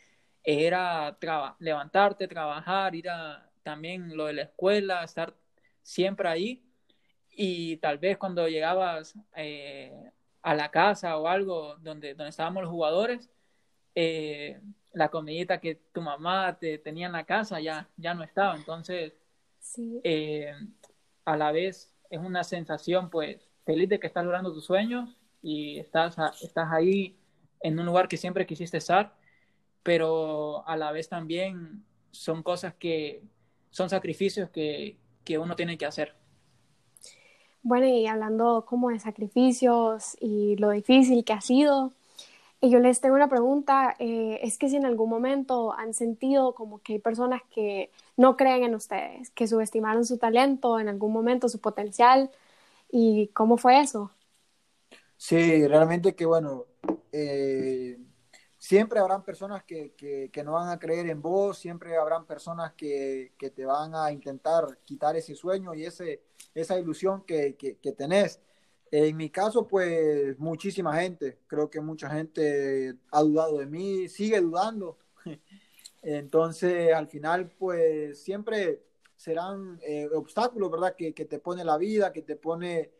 era 0.44 1.16
traba 1.20 1.56
levantarte, 1.60 2.28
trabajar, 2.28 2.94
ir 2.94 3.08
a 3.08 3.50
también 3.62 4.16
lo 4.16 4.26
de 4.26 4.34
la 4.34 4.42
escuela, 4.42 5.02
estar 5.04 5.34
siempre 5.82 6.28
ahí. 6.28 6.62
Y 7.30 7.78
tal 7.78 7.98
vez 7.98 8.18
cuando 8.18 8.48
llegabas 8.48 9.14
eh, 9.36 10.10
a 10.42 10.54
la 10.54 10.70
casa 10.70 11.16
o 11.16 11.26
algo 11.28 11.76
donde, 11.76 12.14
donde 12.14 12.30
estábamos 12.30 12.62
los 12.64 12.72
jugadores, 12.72 13.30
eh, 13.94 14.60
la 14.92 15.08
comidita 15.08 15.60
que 15.60 15.76
tu 15.92 16.02
mamá 16.02 16.58
te 16.58 16.78
tenía 16.78 17.06
en 17.06 17.12
la 17.12 17.24
casa 17.24 17.60
ya, 17.60 17.88
ya 17.96 18.14
no 18.14 18.24
estaba. 18.24 18.56
Entonces, 18.56 19.14
eh, 20.04 20.52
a 21.24 21.36
la 21.36 21.52
vez 21.52 21.94
es 22.10 22.18
una 22.20 22.44
sensación, 22.44 23.10
pues, 23.10 23.49
feliz 23.64 23.88
de 23.88 24.00
que 24.00 24.06
estás 24.06 24.24
logrando 24.24 24.52
tus 24.52 24.64
sueños 24.64 25.16
y 25.42 25.78
estás, 25.78 26.16
estás 26.42 26.68
ahí 26.72 27.16
en 27.60 27.78
un 27.78 27.86
lugar 27.86 28.08
que 28.08 28.16
siempre 28.16 28.46
quisiste 28.46 28.78
estar, 28.78 29.14
pero 29.82 30.66
a 30.66 30.76
la 30.76 30.92
vez 30.92 31.08
también 31.08 31.84
son 32.10 32.42
cosas 32.42 32.74
que 32.74 33.22
son 33.70 33.88
sacrificios 33.88 34.50
que, 34.50 34.98
que 35.24 35.38
uno 35.38 35.56
tiene 35.56 35.78
que 35.78 35.86
hacer. 35.86 36.14
Bueno, 37.62 37.86
y 37.86 38.06
hablando 38.06 38.64
como 38.66 38.88
de 38.90 38.98
sacrificios 38.98 40.16
y 40.20 40.56
lo 40.56 40.70
difícil 40.70 41.24
que 41.24 41.34
ha 41.34 41.40
sido, 41.42 41.92
y 42.62 42.70
yo 42.70 42.78
les 42.78 43.00
tengo 43.00 43.14
una 43.14 43.28
pregunta, 43.28 43.96
eh, 43.98 44.40
es 44.42 44.58
que 44.58 44.68
si 44.68 44.76
en 44.76 44.84
algún 44.84 45.08
momento 45.08 45.72
han 45.72 45.94
sentido 45.94 46.54
como 46.54 46.80
que 46.82 46.94
hay 46.94 46.98
personas 46.98 47.42
que 47.54 47.90
no 48.16 48.36
creen 48.36 48.64
en 48.64 48.74
ustedes, 48.74 49.30
que 49.30 49.46
subestimaron 49.46 50.04
su 50.04 50.18
talento 50.18 50.78
en 50.78 50.88
algún 50.88 51.12
momento, 51.12 51.48
su 51.48 51.60
potencial, 51.60 52.30
¿y 52.92 53.28
cómo 53.28 53.56
fue 53.56 53.80
eso? 53.80 54.10
Sí, 55.16 55.66
realmente 55.66 56.14
que 56.14 56.24
bueno, 56.24 56.66
eh, 57.12 57.98
siempre 58.56 59.00
habrán 59.00 59.24
personas 59.24 59.64
que, 59.64 59.94
que, 59.94 60.44
no 60.44 60.52
van 60.52 60.68
a 60.68 60.78
creer 60.78 61.08
en 61.08 61.20
vos, 61.20 61.58
siempre 61.58 61.96
habrán 61.96 62.26
personas 62.26 62.72
que, 62.74 63.32
que, 63.38 63.50
te 63.50 63.64
van 63.64 63.94
a 63.94 64.12
intentar 64.12 64.78
quitar 64.84 65.16
ese 65.16 65.34
sueño 65.34 65.74
y 65.74 65.84
ese, 65.84 66.22
esa 66.54 66.78
ilusión 66.78 67.24
que, 67.24 67.56
tenés. 67.96 68.40
En 68.90 69.16
mi 69.16 69.30
caso, 69.30 69.66
pues 69.66 70.38
muchísima 70.38 70.94
gente, 71.00 71.38
creo 71.46 71.70
que 71.70 71.80
mucha 71.80 72.10
gente 72.10 72.94
ha 73.12 73.22
dudado 73.22 73.58
de 73.58 73.66
mí, 73.66 74.08
sigue 74.08 74.40
dudando. 74.40 74.98
Entonces, 76.02 76.92
al 76.92 77.06
final, 77.08 77.50
pues 77.58 78.22
siempre 78.22 78.82
serán 79.20 79.78
eh, 79.82 80.08
obstáculos, 80.14 80.70
¿verdad? 80.70 80.94
Que, 80.96 81.12
te 81.12 81.38
pone 81.38 81.62
la 81.62 81.76
vida, 81.76 82.10
que 82.10 82.22
te 82.22 82.36
pone... 82.36 82.90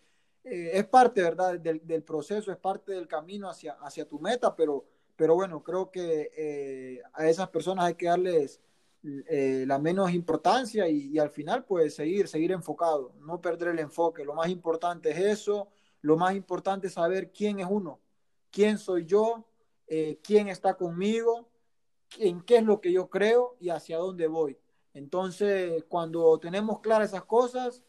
Eh, 0.44 0.70
es 0.74 0.84
parte, 0.84 1.22
¿verdad? 1.22 1.58
Del, 1.58 1.80
del, 1.86 2.02
proceso, 2.02 2.52
es 2.52 2.58
parte 2.58 2.92
del 2.92 3.08
camino 3.08 3.48
hacia, 3.48 3.72
hacia 3.80 4.06
tu 4.06 4.20
meta, 4.20 4.54
pero 4.54 4.84
pero 5.16 5.34
bueno, 5.34 5.62
creo 5.62 5.90
que 5.90 6.30
eh, 6.34 7.02
a 7.12 7.28
esas 7.28 7.50
personas 7.50 7.84
hay 7.84 7.94
que 7.94 8.06
darles 8.06 8.58
la 9.02 9.78
menos 9.78 10.12
importancia 10.12 10.88
y, 10.88 11.18
al 11.18 11.28
final 11.28 11.64
pues 11.64 11.94
seguir, 11.94 12.26
seguir 12.26 12.52
enfocado, 12.52 13.12
no 13.20 13.38
perder 13.38 13.68
el 13.68 13.80
enfoque. 13.80 14.24
Lo 14.24 14.34
más 14.34 14.48
importante 14.48 15.10
es 15.10 15.18
eso, 15.18 15.68
lo 16.00 16.16
más 16.16 16.34
importante 16.34 16.86
es 16.86 16.94
saber 16.94 17.32
quién 17.32 17.60
es 17.60 17.66
uno, 17.68 18.00
quién 18.50 18.78
soy 18.78 19.04
yo, 19.04 19.46
quién 20.22 20.48
está 20.48 20.72
conmigo, 20.74 21.50
en 22.18 22.40
qué 22.40 22.56
es 22.56 22.64
lo 22.64 22.80
que 22.80 22.90
yo 22.92 23.10
creo 23.10 23.56
y 23.60 23.68
hacia 23.68 23.98
dónde 23.98 24.26
voy. 24.26 24.58
Entonces, 24.94 25.84
cuando 25.88 26.38
tenemos 26.38 26.80
claras 26.80 27.10
esas 27.10 27.24
cosas, 27.24 27.82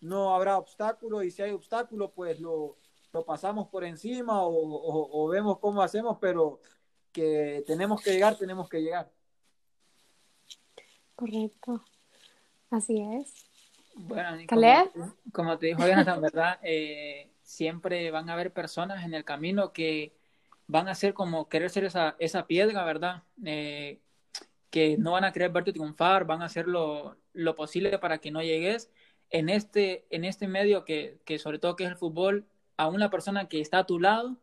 no 0.00 0.34
habrá 0.34 0.58
obstáculos 0.58 1.24
y 1.24 1.30
si 1.30 1.42
hay 1.42 1.52
obstáculos, 1.52 2.12
pues 2.14 2.40
lo, 2.40 2.76
lo 3.12 3.24
pasamos 3.24 3.68
por 3.68 3.84
encima 3.84 4.42
o, 4.42 5.24
o, 5.24 5.28
vemos 5.28 5.58
cómo 5.58 5.82
hacemos, 5.82 6.18
pero 6.20 6.60
que 7.12 7.64
tenemos 7.66 8.02
que 8.02 8.12
llegar, 8.12 8.36
tenemos 8.36 8.68
que 8.68 8.82
llegar. 8.82 9.10
Correcto. 11.14 11.82
Así 12.70 13.00
es. 13.00 13.48
Bueno, 13.94 14.38
como, 14.48 15.14
como, 15.32 15.58
te 15.58 15.66
dijo 15.66 15.80
Jonathan, 15.80 16.20
¿verdad? 16.20 16.58
Eh, 16.62 17.32
siempre 17.42 18.10
van 18.10 18.28
a 18.28 18.34
haber 18.34 18.52
personas 18.52 19.04
en 19.04 19.14
el 19.14 19.24
camino 19.24 19.72
que 19.72 20.14
van 20.66 20.86
a 20.86 20.94
ser 20.94 21.14
como 21.14 21.48
querer 21.48 21.70
ser 21.70 21.84
esa, 21.84 22.14
esa 22.18 22.46
piedra, 22.46 22.84
¿verdad? 22.84 23.22
Eh, 23.44 24.00
que 24.70 24.96
no 24.98 25.12
van 25.12 25.24
a 25.24 25.32
querer 25.32 25.50
verte 25.50 25.72
triunfar, 25.72 26.24
van 26.26 26.42
a 26.42 26.46
hacer 26.46 26.66
lo, 26.66 27.16
lo, 27.32 27.54
posible 27.56 27.98
para 27.98 28.18
que 28.18 28.30
no 28.30 28.42
llegues. 28.42 28.90
En 29.30 29.48
este, 29.48 30.06
en 30.10 30.24
este 30.24 30.48
medio 30.48 30.84
que, 30.84 31.18
que 31.24 31.38
sobre 31.38 31.58
todo 31.58 31.76
que 31.76 31.84
es 31.84 31.90
el 31.90 31.96
fútbol, 31.96 32.46
a 32.76 32.88
una 32.88 33.10
persona 33.10 33.48
que 33.48 33.60
está 33.60 33.80
a 33.80 33.86
tu 33.86 34.00
lado, 34.00 34.38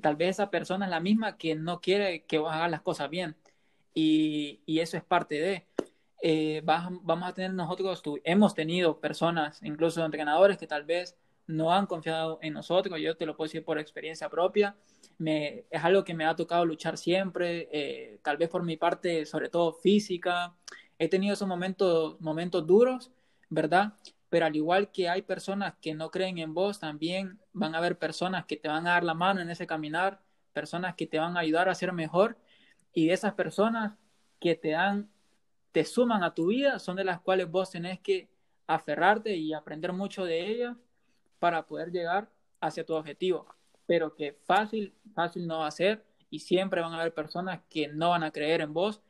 tal 0.00 0.16
vez 0.16 0.30
esa 0.30 0.50
persona 0.50 0.86
es 0.86 0.90
la 0.90 1.00
misma 1.00 1.36
que 1.36 1.54
no 1.54 1.80
quiere 1.80 2.24
que 2.24 2.38
vos 2.38 2.52
hagas 2.52 2.70
las 2.70 2.82
cosas 2.82 3.10
bien. 3.10 3.36
Y, 3.94 4.60
y 4.66 4.80
eso 4.80 4.96
es 4.96 5.04
parte 5.04 5.40
de. 5.40 5.66
Eh, 6.22 6.62
vamos 6.64 7.28
a 7.28 7.34
tener 7.34 7.52
nosotros, 7.52 8.02
hemos 8.24 8.54
tenido 8.54 9.00
personas, 9.00 9.60
incluso 9.62 10.04
entrenadores, 10.04 10.56
que 10.56 10.68
tal 10.68 10.84
vez 10.84 11.16
no 11.46 11.72
han 11.72 11.86
confiado 11.86 12.38
en 12.42 12.54
nosotros. 12.54 13.00
Yo 13.00 13.16
te 13.16 13.26
lo 13.26 13.36
puedo 13.36 13.48
decir 13.48 13.64
por 13.64 13.78
experiencia 13.78 14.28
propia. 14.28 14.76
Es 15.26 15.84
algo 15.84 16.04
que 16.04 16.14
me 16.14 16.24
ha 16.24 16.34
tocado 16.36 16.64
luchar 16.64 16.96
siempre, 16.98 17.68
eh, 17.72 18.18
tal 18.22 18.36
vez 18.36 18.48
por 18.48 18.62
mi 18.62 18.76
parte, 18.76 19.26
sobre 19.26 19.48
todo 19.48 19.72
física. 19.72 20.54
He 20.98 21.08
tenido 21.08 21.34
esos 21.34 21.48
momentos, 21.48 22.20
momentos 22.20 22.66
duros, 22.66 23.10
¿verdad? 23.48 23.94
pero 24.32 24.46
al 24.46 24.56
igual 24.56 24.90
que 24.90 25.10
hay 25.10 25.20
personas 25.20 25.74
que 25.82 25.94
no 25.94 26.10
creen 26.10 26.38
en 26.38 26.54
vos, 26.54 26.80
también 26.80 27.38
van 27.52 27.74
a 27.74 27.78
haber 27.78 27.98
personas 27.98 28.46
que 28.46 28.56
te 28.56 28.66
van 28.66 28.86
a 28.86 28.92
dar 28.92 29.04
la 29.04 29.12
mano 29.12 29.42
en 29.42 29.50
ese 29.50 29.66
caminar, 29.66 30.22
personas 30.54 30.94
que 30.94 31.06
te 31.06 31.18
van 31.18 31.36
a 31.36 31.40
ayudar 31.40 31.68
a 31.68 31.74
ser 31.74 31.92
mejor 31.92 32.38
y 32.94 33.08
de 33.08 33.12
esas 33.12 33.34
personas 33.34 33.92
que 34.40 34.54
te 34.54 34.70
dan, 34.70 35.10
te 35.70 35.84
suman 35.84 36.24
a 36.24 36.32
tu 36.32 36.46
vida, 36.46 36.78
son 36.78 36.96
de 36.96 37.04
las 37.04 37.20
cuales 37.20 37.50
vos 37.50 37.72
tenés 37.72 38.00
que 38.00 38.30
aferrarte 38.66 39.36
y 39.36 39.52
aprender 39.52 39.92
mucho 39.92 40.24
de 40.24 40.46
ellas 40.46 40.78
para 41.38 41.66
poder 41.66 41.92
llegar 41.92 42.30
hacia 42.58 42.86
tu 42.86 42.94
objetivo. 42.94 43.46
Pero 43.86 44.14
que 44.14 44.32
fácil, 44.44 44.94
fácil 45.14 45.46
no 45.46 45.60
va 45.60 45.66
a 45.66 45.70
ser 45.70 46.04
y 46.30 46.38
siempre 46.38 46.80
van 46.80 46.92
a 46.92 47.00
haber 47.00 47.14
personas 47.14 47.60
que 47.68 47.88
no 47.88 48.10
van 48.10 48.22
a 48.22 48.30
creer 48.30 48.60
en 48.60 48.72
vos 48.72 49.02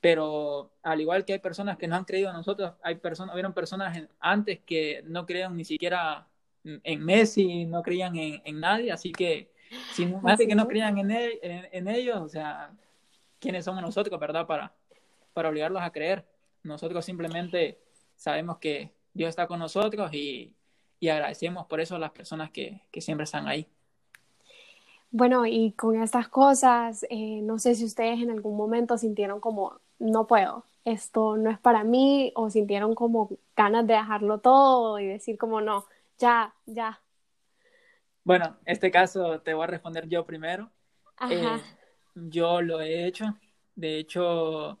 pero 0.00 0.72
al 0.82 1.00
igual 1.00 1.24
que 1.24 1.34
hay 1.34 1.38
personas 1.38 1.76
que 1.76 1.86
no 1.86 1.96
han 1.96 2.04
creído 2.04 2.30
en 2.30 2.36
nosotros, 2.36 2.72
hay 2.82 2.96
personas, 2.96 3.34
hubieron 3.34 3.52
personas 3.52 4.02
antes 4.18 4.60
que 4.60 5.02
no 5.06 5.26
creían 5.26 5.56
ni 5.56 5.64
siquiera 5.64 6.26
en 6.64 7.04
Messi, 7.04 7.66
no 7.66 7.82
creían 7.82 8.16
en, 8.16 8.40
en 8.44 8.60
nadie, 8.60 8.92
así 8.92 9.12
que 9.12 9.52
si 9.92 10.12
antes 10.24 10.48
que 10.48 10.54
no 10.54 10.66
creían 10.66 10.98
en, 10.98 11.10
en, 11.10 11.88
ellos, 11.88 12.18
o 12.18 12.28
sea, 12.28 12.72
¿quiénes 13.38 13.64
somos 13.64 13.82
nosotros, 13.82 14.18
verdad? 14.18 14.46
Para, 14.46 14.74
para 15.32 15.48
obligarlos 15.48 15.82
a 15.82 15.92
creer. 15.92 16.26
Nosotros 16.62 17.04
simplemente 17.04 17.78
sabemos 18.16 18.58
que 18.58 18.92
Dios 19.12 19.28
está 19.28 19.46
con 19.46 19.58
nosotros 19.58 20.12
y, 20.12 20.54
y 20.98 21.08
agradecemos 21.08 21.66
por 21.66 21.80
eso 21.80 21.96
a 21.96 21.98
las 21.98 22.10
personas 22.10 22.50
que, 22.50 22.82
que 22.90 23.00
siempre 23.00 23.24
están 23.24 23.46
ahí. 23.46 23.68
Bueno, 25.12 25.44
y 25.46 25.72
con 25.72 26.00
estas 26.02 26.28
cosas, 26.28 27.04
eh, 27.10 27.40
no 27.42 27.58
sé 27.58 27.74
si 27.74 27.84
ustedes 27.84 28.20
en 28.20 28.30
algún 28.30 28.56
momento 28.56 28.96
sintieron 28.96 29.40
como 29.40 29.80
no 29.98 30.26
puedo, 30.26 30.64
esto 30.84 31.36
no 31.36 31.50
es 31.50 31.58
para 31.58 31.82
mí, 31.84 32.32
o 32.36 32.48
sintieron 32.50 32.94
como 32.94 33.30
ganas 33.56 33.86
de 33.86 33.94
dejarlo 33.94 34.38
todo 34.38 34.98
y 35.00 35.06
decir 35.06 35.36
como 35.36 35.60
no, 35.60 35.84
ya, 36.18 36.54
ya. 36.66 37.02
Bueno, 38.24 38.58
este 38.66 38.90
caso 38.90 39.40
te 39.40 39.54
voy 39.54 39.64
a 39.64 39.66
responder 39.66 40.08
yo 40.08 40.24
primero. 40.26 40.70
Eh, 41.28 41.60
yo 42.14 42.60
lo 42.62 42.80
he 42.80 43.06
hecho. 43.06 43.38
De 43.74 43.98
hecho, 43.98 44.80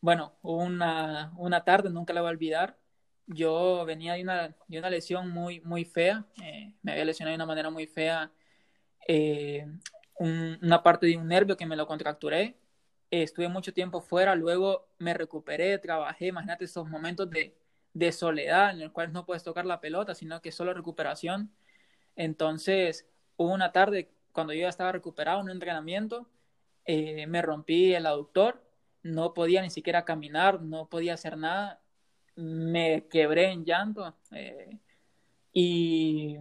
bueno, 0.00 0.34
una, 0.42 1.32
una 1.36 1.64
tarde, 1.64 1.90
nunca 1.90 2.12
la 2.12 2.20
voy 2.20 2.28
a 2.28 2.32
olvidar. 2.32 2.78
Yo 3.26 3.84
venía 3.86 4.14
de 4.14 4.22
una, 4.22 4.56
de 4.68 4.78
una 4.78 4.90
lesión 4.90 5.30
muy, 5.30 5.60
muy 5.60 5.84
fea. 5.84 6.26
Eh, 6.42 6.74
me 6.82 6.92
había 6.92 7.04
lesionado 7.06 7.32
de 7.32 7.36
una 7.36 7.46
manera 7.46 7.70
muy 7.70 7.86
fea. 7.86 8.30
Eh, 9.06 9.66
una 10.18 10.82
parte 10.82 11.06
de 11.06 11.16
un 11.16 11.28
nervio 11.28 11.56
que 11.56 11.66
me 11.66 11.76
lo 11.76 11.86
contracturé 11.86 12.56
estuve 13.10 13.48
mucho 13.48 13.72
tiempo 13.72 14.00
fuera, 14.00 14.34
luego 14.34 14.88
me 14.98 15.14
recuperé, 15.14 15.78
trabajé, 15.78 16.28
imagínate 16.28 16.64
esos 16.64 16.88
momentos 16.88 17.30
de, 17.30 17.56
de 17.92 18.12
soledad 18.12 18.70
en 18.70 18.80
los 18.80 18.92
cuales 18.92 19.12
no 19.12 19.24
puedes 19.24 19.44
tocar 19.44 19.66
la 19.66 19.80
pelota, 19.80 20.14
sino 20.14 20.40
que 20.40 20.52
solo 20.52 20.74
recuperación. 20.74 21.52
Entonces, 22.16 23.06
hubo 23.36 23.52
una 23.52 23.72
tarde 23.72 24.10
cuando 24.32 24.52
yo 24.52 24.62
ya 24.62 24.68
estaba 24.68 24.92
recuperado 24.92 25.38
en 25.40 25.44
un 25.46 25.50
entrenamiento, 25.52 26.28
eh, 26.86 27.26
me 27.26 27.40
rompí 27.42 27.94
el 27.94 28.06
aductor, 28.06 28.62
no 29.02 29.32
podía 29.34 29.62
ni 29.62 29.70
siquiera 29.70 30.04
caminar, 30.04 30.60
no 30.60 30.88
podía 30.88 31.14
hacer 31.14 31.36
nada, 31.36 31.80
me 32.36 33.06
quebré 33.08 33.50
en 33.52 33.64
llanto 33.64 34.16
eh, 34.32 34.78
y 35.52 36.38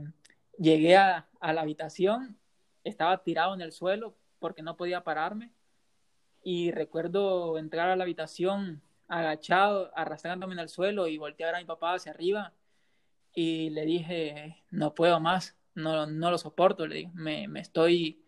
llegué 0.58 0.98
a, 0.98 1.28
a 1.40 1.54
la 1.54 1.62
habitación, 1.62 2.38
estaba 2.84 3.24
tirado 3.24 3.54
en 3.54 3.62
el 3.62 3.72
suelo 3.72 4.16
porque 4.40 4.62
no 4.62 4.78
podía 4.78 5.04
pararme 5.04 5.52
y 6.44 6.72
recuerdo 6.72 7.58
entrar 7.58 7.90
a 7.90 7.96
la 7.96 8.04
habitación 8.04 8.82
agachado, 9.08 9.92
arrastrándome 9.96 10.54
en 10.54 10.60
el 10.60 10.70
suelo 10.70 11.08
y 11.08 11.18
voltear 11.18 11.56
a 11.56 11.60
mi 11.60 11.66
papá 11.66 11.94
hacia 11.94 12.12
arriba 12.12 12.54
y 13.34 13.70
le 13.72 13.86
dije, 13.86 14.64
no 14.72 14.94
puedo 14.94 15.20
más, 15.20 15.56
no, 15.76 16.06
no 16.06 16.32
lo 16.32 16.38
soporto, 16.38 16.88
le 16.88 16.96
digo, 16.98 17.12
me, 17.14 17.48
me, 17.48 17.60
estoy, 17.62 18.24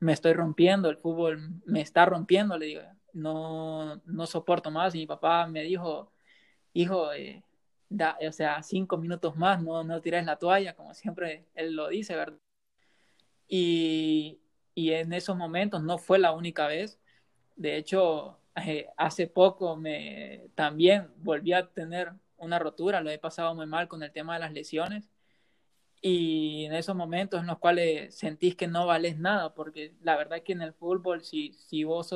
me 0.00 0.12
estoy 0.12 0.32
rompiendo, 0.32 0.88
el 0.90 0.96
fútbol 0.96 1.62
me 1.66 1.80
está 1.80 2.04
rompiendo, 2.06 2.58
le 2.58 2.66
digo, 2.66 2.82
no, 3.12 3.96
no 4.04 4.26
soporto 4.26 4.70
más. 4.70 4.94
Y 4.94 4.98
mi 4.98 5.06
papá 5.06 5.46
me 5.46 5.62
dijo, 5.62 6.12
hijo, 6.72 7.12
eh, 7.12 7.44
da, 7.88 8.18
o 8.26 8.32
sea, 8.32 8.62
cinco 8.62 8.96
minutos 8.98 9.36
más, 9.36 9.62
no, 9.62 9.84
no 9.84 10.00
tires 10.00 10.24
la 10.26 10.36
toalla, 10.36 10.74
como 10.74 10.94
siempre 10.94 11.46
él 11.54 11.74
lo 11.76 11.88
dice, 11.88 12.16
¿verdad? 12.16 12.38
Y, 13.50 14.40
y 14.74 14.92
en 14.92 15.12
esos 15.12 15.36
momentos 15.36 15.82
no 15.82 15.98
fue 15.98 16.18
la 16.18 16.32
única 16.32 16.66
vez. 16.68 16.98
De 17.56 17.76
hecho, 17.76 18.38
eh, 18.56 18.88
hace 18.96 19.26
poco 19.26 19.76
me 19.76 20.48
también 20.54 21.08
volví 21.18 21.52
a 21.52 21.68
tener 21.68 22.12
una 22.38 22.58
rotura, 22.58 23.02
lo 23.02 23.10
he 23.10 23.18
pasado 23.18 23.54
muy 23.54 23.66
mal 23.66 23.88
con 23.88 24.02
el 24.02 24.12
tema 24.12 24.34
de 24.34 24.40
las 24.40 24.52
lesiones 24.52 25.10
y 26.02 26.64
en 26.64 26.74
esos 26.74 26.96
momentos 26.96 27.40
en 27.40 27.46
los 27.46 27.58
cuales 27.58 28.14
sentís 28.14 28.56
que 28.56 28.66
no 28.68 28.86
vales 28.86 29.18
nada, 29.18 29.54
porque 29.54 29.94
la 30.02 30.16
verdad 30.16 30.38
es 30.38 30.44
que 30.44 30.52
en 30.52 30.62
el 30.62 30.72
fútbol, 30.72 31.22
si, 31.22 31.52
si 31.52 31.84
vos 31.84 32.14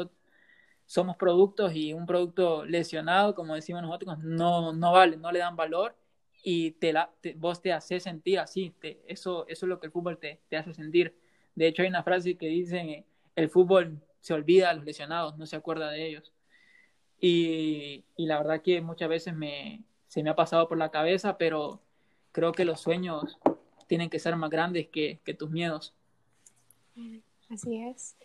somos 0.86 1.16
productos 1.16 1.74
y 1.74 1.92
un 1.92 2.06
producto 2.06 2.64
lesionado, 2.64 3.34
como 3.34 3.54
decimos 3.54 3.82
nosotros, 3.82 4.18
no, 4.20 4.72
no 4.72 4.92
vale, 4.92 5.16
no 5.16 5.32
le 5.32 5.40
dan 5.40 5.56
valor 5.56 5.96
y 6.42 6.72
te 6.72 6.92
la, 6.92 7.10
vos 7.36 7.60
te 7.60 7.72
haces 7.72 8.04
sentir 8.04 8.38
así, 8.38 8.74
eso, 9.06 9.46
eso 9.48 9.66
es 9.66 9.68
lo 9.68 9.80
que 9.80 9.86
el 9.86 9.92
fútbol 9.92 10.18
te, 10.18 10.40
te 10.48 10.56
hace 10.56 10.72
sentir. 10.74 11.14
De 11.54 11.68
hecho, 11.68 11.82
hay 11.82 11.88
una 11.88 12.02
frase 12.02 12.36
que 12.36 12.46
dice, 12.46 13.04
el 13.36 13.50
fútbol 13.50 14.00
se 14.20 14.34
olvida 14.34 14.68
de 14.70 14.76
los 14.76 14.84
lesionados, 14.84 15.36
no 15.36 15.46
se 15.46 15.56
acuerda 15.56 15.90
de 15.90 16.06
ellos. 16.06 16.32
Y, 17.20 18.04
y 18.16 18.26
la 18.26 18.38
verdad 18.38 18.62
que 18.62 18.80
muchas 18.80 19.08
veces 19.08 19.34
me, 19.34 19.84
se 20.08 20.22
me 20.22 20.30
ha 20.30 20.36
pasado 20.36 20.68
por 20.68 20.78
la 20.78 20.90
cabeza, 20.90 21.38
pero 21.38 21.80
creo 22.32 22.52
que 22.52 22.64
los 22.64 22.80
sueños 22.80 23.38
tienen 23.86 24.10
que 24.10 24.18
ser 24.18 24.36
más 24.36 24.50
grandes 24.50 24.88
que, 24.88 25.20
que 25.24 25.34
tus 25.34 25.50
miedos. 25.50 25.94
Así 27.50 27.82
es. 27.82 28.16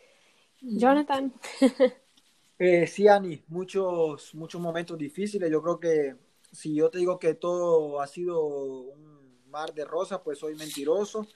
Jonathan. 0.62 1.34
eh, 2.60 2.88
sí, 2.88 3.08
Ani, 3.08 3.44
muchos, 3.48 4.34
muchos 4.36 4.60
momentos 4.60 4.98
difíciles. 4.98 5.50
Yo 5.52 5.62
creo 5.62 5.80
que 5.80 6.16
si 6.52 6.76
yo 6.76 6.90
te 6.90 7.00
digo 7.00 7.20
que 7.20 7.36
todo 7.36 8.02
ha 8.02 8.08
sido 8.08 8.44
un 8.44 9.19
mar 9.50 9.74
de 9.74 9.86
rosas, 9.86 10.22
pues 10.24 10.40
soy 10.40 10.56
mentiroso. 10.56 11.28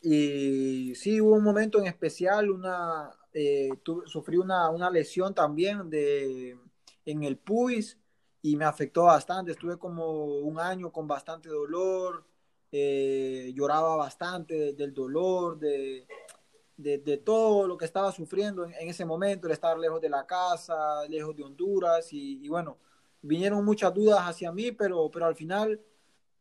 Y 0.00 0.94
sí, 0.94 1.20
hubo 1.20 1.34
un 1.34 1.44
momento 1.44 1.78
en 1.78 1.86
especial, 1.86 2.50
una, 2.50 3.10
eh, 3.32 3.70
sufrí 4.06 4.36
una, 4.36 4.70
una, 4.70 4.90
lesión 4.90 5.34
también 5.34 5.88
de, 5.90 6.56
en 7.04 7.22
el 7.22 7.36
pubis 7.38 7.98
y 8.42 8.56
me 8.56 8.64
afectó 8.64 9.04
bastante. 9.04 9.52
Estuve 9.52 9.78
como 9.78 10.24
un 10.38 10.58
año 10.58 10.92
con 10.92 11.06
bastante 11.06 11.48
dolor, 11.48 12.24
eh, 12.70 13.52
lloraba 13.54 13.96
bastante 13.96 14.72
del 14.72 14.94
dolor, 14.94 15.58
de, 15.58 16.06
de, 16.76 17.16
todo 17.18 17.66
lo 17.66 17.76
que 17.76 17.84
estaba 17.84 18.10
sufriendo 18.12 18.64
en, 18.64 18.88
ese 18.88 19.04
momento, 19.04 19.46
el 19.46 19.52
estar 19.52 19.78
lejos 19.78 20.00
de 20.00 20.08
la 20.08 20.26
casa, 20.26 21.06
lejos 21.08 21.36
de 21.36 21.44
Honduras, 21.44 22.12
y, 22.12 22.48
bueno, 22.48 22.78
vinieron 23.20 23.64
muchas 23.64 23.94
dudas 23.94 24.20
hacia 24.20 24.50
mí, 24.52 24.72
pero, 24.72 25.10
pero 25.10 25.26
al 25.26 25.36
final 25.36 25.80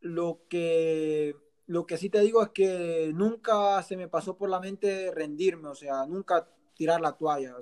lo 0.01 0.41
que, 0.49 1.35
lo 1.67 1.85
que 1.85 1.97
sí 1.97 2.09
te 2.09 2.19
digo 2.19 2.43
es 2.43 2.49
que 2.49 3.11
nunca 3.13 3.81
se 3.83 3.95
me 3.95 4.07
pasó 4.07 4.37
por 4.37 4.49
la 4.49 4.59
mente 4.59 5.11
rendirme, 5.11 5.69
o 5.69 5.75
sea, 5.75 6.05
nunca 6.05 6.47
tirar 6.75 6.99
la 6.99 7.13
toalla. 7.13 7.55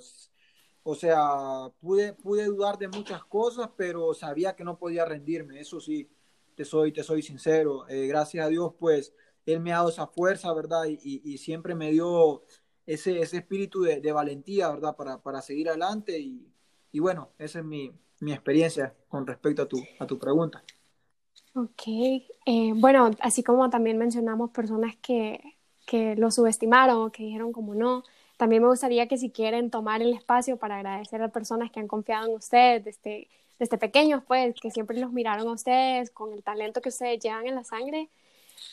O 0.83 0.95
sea, 0.95 1.71
pude, 1.79 2.13
pude 2.13 2.45
dudar 2.45 2.77
de 2.77 2.87
muchas 2.87 3.23
cosas, 3.25 3.69
pero 3.77 4.13
sabía 4.13 4.55
que 4.55 4.63
no 4.63 4.79
podía 4.79 5.05
rendirme, 5.05 5.59
eso 5.59 5.79
sí 5.79 6.09
te 6.55 6.65
soy, 6.65 6.91
te 6.91 7.03
soy 7.03 7.21
sincero. 7.21 7.87
Eh, 7.89 8.07
gracias 8.07 8.45
a 8.45 8.49
Dios, 8.49 8.73
pues, 8.79 9.13
Él 9.45 9.59
me 9.59 9.71
ha 9.71 9.77
dado 9.77 9.89
esa 9.89 10.07
fuerza, 10.07 10.53
¿verdad? 10.53 10.85
Y, 10.87 11.21
y, 11.23 11.37
siempre 11.37 11.75
me 11.75 11.91
dio 11.91 12.43
ese, 12.85 13.19
ese 13.19 13.37
espíritu 13.37 13.81
de, 13.83 14.01
de, 14.01 14.11
valentía, 14.11 14.69
¿verdad? 14.69 14.95
Para, 14.95 15.21
para 15.21 15.41
seguir 15.41 15.69
adelante. 15.69 16.19
Y, 16.19 16.51
y, 16.91 16.99
bueno, 16.99 17.31
esa 17.37 17.59
es 17.59 17.65
mi, 17.65 17.93
mi 18.19 18.33
experiencia 18.33 18.95
con 19.07 19.25
respecto 19.27 19.61
a 19.61 19.67
tu, 19.67 19.81
a 19.99 20.07
tu 20.07 20.19
pregunta. 20.19 20.63
Ok, 21.53 21.81
eh, 21.87 22.73
bueno, 22.75 23.11
así 23.19 23.43
como 23.43 23.69
también 23.69 23.97
mencionamos 23.97 24.51
personas 24.51 24.95
que, 25.01 25.57
que 25.85 26.15
lo 26.15 26.31
subestimaron 26.31 27.11
que 27.11 27.23
dijeron 27.23 27.51
como 27.51 27.73
no, 27.75 28.03
también 28.37 28.61
me 28.61 28.69
gustaría 28.69 29.07
que 29.07 29.17
si 29.17 29.31
quieren 29.31 29.69
tomar 29.71 30.01
el 30.01 30.13
espacio 30.13 30.57
para 30.57 30.77
agradecer 30.77 31.21
a 31.21 31.29
personas 31.29 31.71
que 31.71 31.79
han 31.79 31.87
confiado 31.87 32.27
en 32.29 32.35
ustedes, 32.35 32.87
este, 32.87 33.27
desde 33.57 33.77
pequeños, 33.77 34.23
pues, 34.25 34.55
que 34.61 34.71
siempre 34.71 34.97
los 34.99 35.11
miraron 35.11 35.47
a 35.47 35.51
ustedes 35.51 36.11
con 36.11 36.31
el 36.33 36.43
talento 36.43 36.81
que 36.81 36.89
ustedes 36.89 37.19
llevan 37.19 37.47
en 37.47 37.55
la 37.55 37.63
sangre, 37.63 38.09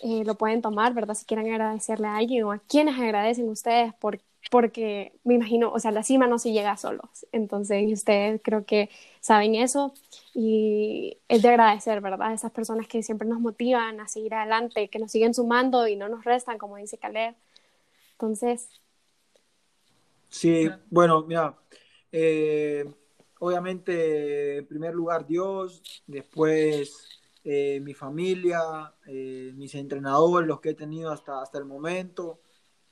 eh, 0.02 0.24
lo 0.24 0.36
pueden 0.36 0.62
tomar, 0.62 0.94
¿verdad? 0.94 1.14
Si 1.14 1.24
quieren 1.26 1.50
agradecerle 1.50 2.08
a 2.08 2.16
alguien 2.16 2.44
o 2.44 2.52
a 2.52 2.58
quienes 2.58 2.98
agradecen 2.98 3.48
ustedes 3.48 3.94
por, 3.94 4.20
porque 4.50 5.12
me 5.24 5.35
imagino, 5.35 5.72
o 5.72 5.78
sea, 5.78 5.90
la 5.90 6.02
cima 6.02 6.26
no 6.26 6.38
se 6.38 6.52
llega 6.52 6.76
solos. 6.76 7.26
Entonces, 7.32 7.90
ustedes 7.92 8.40
creo 8.42 8.64
que 8.64 8.90
saben 9.20 9.54
eso 9.54 9.92
y 10.35 11.18
es 11.28 11.42
de 11.42 11.48
agradecer, 11.48 12.00
¿verdad? 12.00 12.32
Esas 12.32 12.52
personas 12.52 12.87
que 12.87 13.02
siempre 13.02 13.28
nos 13.28 13.40
motivan 13.40 14.00
a 14.00 14.09
seguir 14.09 14.35
adelante, 14.35 14.88
que 14.88 14.98
nos 14.98 15.11
siguen 15.12 15.35
sumando 15.35 15.87
y 15.88 15.96
no 15.96 16.09
nos 16.09 16.24
restan, 16.24 16.59
como 16.59 16.76
dice 16.76 16.98
Caleb. 16.98 17.35
Entonces. 18.12 18.68
Sí, 20.28 20.68
bueno, 20.90 21.24
mira, 21.26 21.56
eh, 22.12 22.85
obviamente, 23.40 24.59
en 24.59 24.66
primer 24.66 24.94
lugar 24.94 25.26
Dios, 25.26 25.82
después 26.06 27.20
eh, 27.44 27.80
mi 27.80 27.94
familia, 27.94 28.92
eh, 29.06 29.52
mis 29.54 29.74
entrenadores, 29.74 30.48
los 30.48 30.61
que 30.61 30.70
he 30.70 30.74
tenido 30.74 31.11
hasta, 31.11 31.42
hasta 31.42 31.59
el 31.59 31.64
momento, 31.64 32.40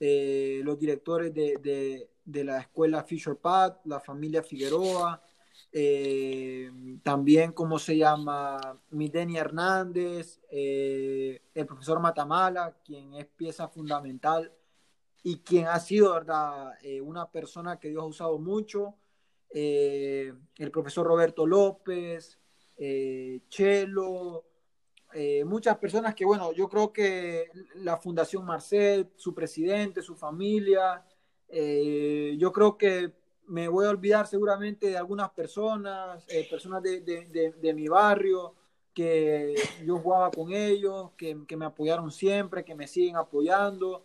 eh, 0.07 0.61
los 0.65 0.79
directores 0.79 1.33
de, 1.33 1.57
de, 1.63 2.11
de, 2.25 2.45
la 2.45 2.61
escuela 2.61 3.05
Fisher 3.05 3.37
Pat, 3.37 3.85
la 3.87 4.01
familia 4.01 4.43
Figueroa, 4.43 5.23
también, 7.03 7.51
¿cómo 7.53 7.81
se 7.81 7.97
llama? 7.97 8.81
Mideni 8.91 9.37
Hernández, 9.37 10.41
el 10.49 11.67
profesor 11.67 11.99
Matamala, 11.99 12.77
quien 12.85 13.15
es 13.15 13.27
pieza 13.27 13.67
fundamental 13.67 14.53
y 15.25 15.39
quien 15.39 15.67
ha 15.67 15.81
sido, 15.81 16.15
¿verdad? 16.15 16.75
una 17.03 17.29
persona 17.29 17.81
que 17.81 17.89
Dios 17.89 18.05
ha 18.05 18.07
usado 18.07 18.39
mucho 18.39 18.95
eh, 19.57 20.35
el 20.57 20.71
profesor 20.73 21.07
Roberto 21.07 21.47
López, 21.47 22.41
eh, 22.77 23.43
Chelo, 23.49 24.45
eh, 25.15 25.45
muchas 25.45 25.79
personas 25.79 26.15
que, 26.15 26.25
bueno, 26.25 26.53
yo 26.53 26.69
creo 26.69 26.93
que 26.93 27.51
la 27.77 27.97
Fundación 27.97 28.45
Marcel, 28.45 29.09
su 29.17 29.35
presidente, 29.35 30.03
su 30.03 30.15
familia, 30.17 31.05
yo 32.37 32.53
creo 32.53 32.77
que 32.77 33.13
me 33.47 33.69
voy 33.69 33.87
a 33.87 33.91
olvidar 33.91 34.27
seguramente 34.27 34.89
de 34.89 34.97
algunas 34.97 35.31
personas, 35.31 36.25
personas 36.51 36.83
de, 36.83 37.01
de, 37.01 37.55
de, 37.57 37.75
mi 37.75 37.87
barrio, 37.87 38.55
que 38.93 39.55
yo 39.85 39.99
jugaba 39.99 40.33
con 40.33 40.53
ellos, 40.53 41.13
que, 41.17 41.39
que, 41.47 41.57
me 41.57 41.67
apoyaron 41.67 42.11
siempre, 42.11 42.65
que 42.65 42.75
me 42.75 42.89
siguen 42.89 43.17
apoyando. 43.17 44.05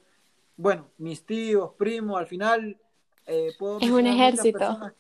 Bueno, 0.56 0.92
mis 1.00 1.26
tíos, 1.26 1.72
primos, 1.76 2.20
al 2.20 2.28
final 2.28 2.80
eh, 3.26 3.52
es 3.82 3.92
un 3.92 4.08
ejército. 4.08 4.92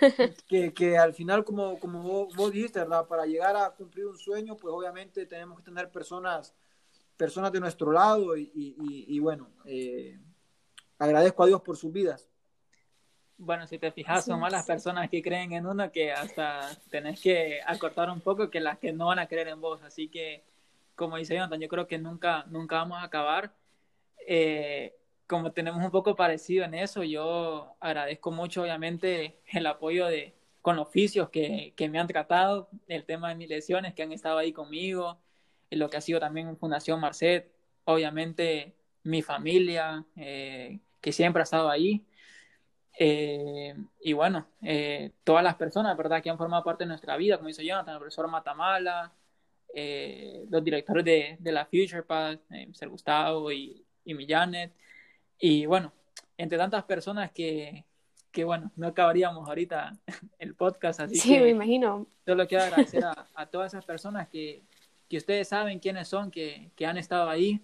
Que, 0.46 0.72
que, 0.72 0.96
al 0.98 1.14
final, 1.14 1.44
como, 1.44 1.78
como 1.78 2.02
vos, 2.02 2.52
dijiste, 2.52 2.78
¿verdad? 2.80 3.06
Para 3.06 3.26
llegar 3.26 3.56
a 3.56 3.70
cumplir 3.70 4.06
un 4.06 4.16
sueño, 4.16 4.56
pues 4.56 4.72
obviamente 4.72 5.26
tenemos 5.26 5.58
que 5.58 5.64
tener 5.64 5.90
personas, 5.90 6.54
personas 7.16 7.50
de 7.50 7.60
nuestro 7.60 7.90
lado 7.90 8.36
y, 8.36 8.50
y, 8.54 9.18
bueno, 9.18 9.48
eh, 9.64 10.18
agradezco 10.98 11.42
a 11.42 11.46
Dios 11.46 11.60
por 11.62 11.76
sus 11.76 11.92
vidas. 11.92 12.28
Bueno, 13.38 13.66
si 13.66 13.78
te 13.78 13.90
fijas, 13.90 14.24
son 14.24 14.38
más 14.38 14.52
las 14.52 14.66
personas 14.66 15.10
que 15.10 15.22
creen 15.22 15.52
en 15.52 15.66
uno 15.66 15.90
que 15.90 16.12
hasta 16.12 16.60
tenés 16.90 17.20
que 17.20 17.60
acortar 17.66 18.08
un 18.10 18.20
poco 18.20 18.50
que 18.50 18.60
las 18.60 18.78
que 18.78 18.92
no 18.92 19.06
van 19.06 19.18
a 19.18 19.26
creer 19.26 19.48
en 19.48 19.60
vos. 19.60 19.82
Así 19.82 20.08
que, 20.08 20.44
como 20.94 21.16
dice 21.16 21.34
Jonathan, 21.34 21.60
yo 21.60 21.68
creo 21.68 21.88
que 21.88 21.98
nunca, 21.98 22.44
nunca 22.48 22.76
vamos 22.76 22.98
a 22.98 23.04
acabar. 23.04 23.52
Eh, 24.26 24.94
como 25.32 25.52
tenemos 25.52 25.82
un 25.82 25.90
poco 25.90 26.14
parecido 26.14 26.64
en 26.64 26.74
eso, 26.74 27.02
yo 27.04 27.74
agradezco 27.80 28.30
mucho, 28.30 28.62
obviamente, 28.62 29.38
el 29.50 29.66
apoyo 29.66 30.06
de 30.06 30.34
con 30.60 30.78
oficios 30.78 31.30
que, 31.30 31.72
que 31.74 31.88
me 31.88 31.98
han 31.98 32.06
tratado, 32.06 32.68
el 32.86 33.04
tema 33.04 33.30
de 33.30 33.36
mis 33.36 33.48
lesiones 33.48 33.94
que 33.94 34.02
han 34.02 34.12
estado 34.12 34.36
ahí 34.38 34.52
conmigo, 34.52 35.18
lo 35.70 35.88
que 35.88 35.96
ha 35.96 36.00
sido 36.02 36.20
también 36.20 36.56
Fundación 36.58 37.00
Marcet, 37.00 37.50
obviamente 37.86 38.74
mi 39.04 39.22
familia, 39.22 40.04
eh, 40.16 40.80
que 41.00 41.12
siempre 41.12 41.40
ha 41.40 41.44
estado 41.44 41.70
ahí. 41.70 42.04
Eh, 42.98 43.74
y 44.02 44.12
bueno, 44.12 44.46
eh, 44.60 45.12
todas 45.24 45.42
las 45.42 45.54
personas, 45.54 45.96
¿verdad?, 45.96 46.22
que 46.22 46.28
han 46.28 46.36
formado 46.36 46.62
parte 46.62 46.84
de 46.84 46.88
nuestra 46.88 47.16
vida, 47.16 47.38
como 47.38 47.48
dice 47.48 47.64
Jonathan, 47.64 47.94
el 47.94 48.00
profesor 48.00 48.28
Matamala, 48.28 49.12
los 50.50 50.62
directores 50.62 51.04
de, 51.06 51.36
de 51.40 51.52
la 51.52 51.64
Future 51.64 52.02
Path, 52.02 52.38
Mr. 52.50 52.88
Gustavo 52.90 53.50
y, 53.50 53.82
y 54.04 54.12
mi 54.12 54.26
Janet, 54.26 54.74
y 55.44 55.66
bueno, 55.66 55.92
entre 56.38 56.56
tantas 56.56 56.84
personas 56.84 57.32
que, 57.32 57.84
que 58.30 58.44
bueno, 58.44 58.70
no 58.76 58.86
acabaríamos 58.86 59.48
ahorita 59.48 59.98
el 60.38 60.54
podcast, 60.54 61.00
así 61.00 61.16
sí, 61.16 61.40
me 61.40 61.48
imagino. 61.48 62.06
Solo 62.24 62.46
quiero 62.46 62.62
agradecer 62.62 63.04
a, 63.04 63.26
a, 63.34 63.46
todas 63.46 63.74
esas 63.74 63.84
personas 63.84 64.28
que, 64.28 64.62
que 65.08 65.16
ustedes 65.16 65.48
saben 65.48 65.80
quiénes 65.80 66.06
son, 66.06 66.30
que, 66.30 66.70
que 66.76 66.86
han 66.86 66.96
estado 66.96 67.28
ahí, 67.28 67.60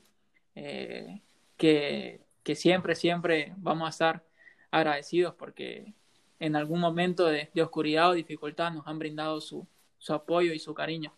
eh, 0.57 1.21
que, 1.57 2.21
que 2.43 2.57
siempre, 2.57 2.97
siempre 2.97 3.53
vamos 3.59 3.87
a 3.87 3.91
estar 3.91 4.25
agradecidos 4.73 5.35
porque 5.37 5.95
en 6.41 6.57
algún 6.57 6.81
momento 6.81 7.27
de, 7.27 7.49
de 7.55 7.63
oscuridad 7.63 8.11
o 8.11 8.15
dificultad 8.15 8.73
nos 8.73 8.89
han 8.89 8.99
brindado 8.99 9.41
su, 9.41 9.65
su 9.99 10.13
apoyo 10.13 10.53
y 10.53 10.59
su 10.59 10.75
cariño. 10.75 11.13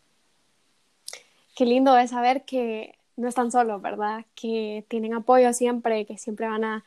qué 1.56 1.64
lindo 1.64 1.96
es 1.96 2.10
saber 2.10 2.44
que 2.44 2.99
no 3.20 3.28
están 3.28 3.52
solos, 3.52 3.82
¿verdad? 3.82 4.24
Que 4.34 4.84
tienen 4.88 5.14
apoyo 5.14 5.52
siempre, 5.52 6.06
que 6.06 6.18
siempre 6.18 6.48
van 6.48 6.64
a 6.64 6.84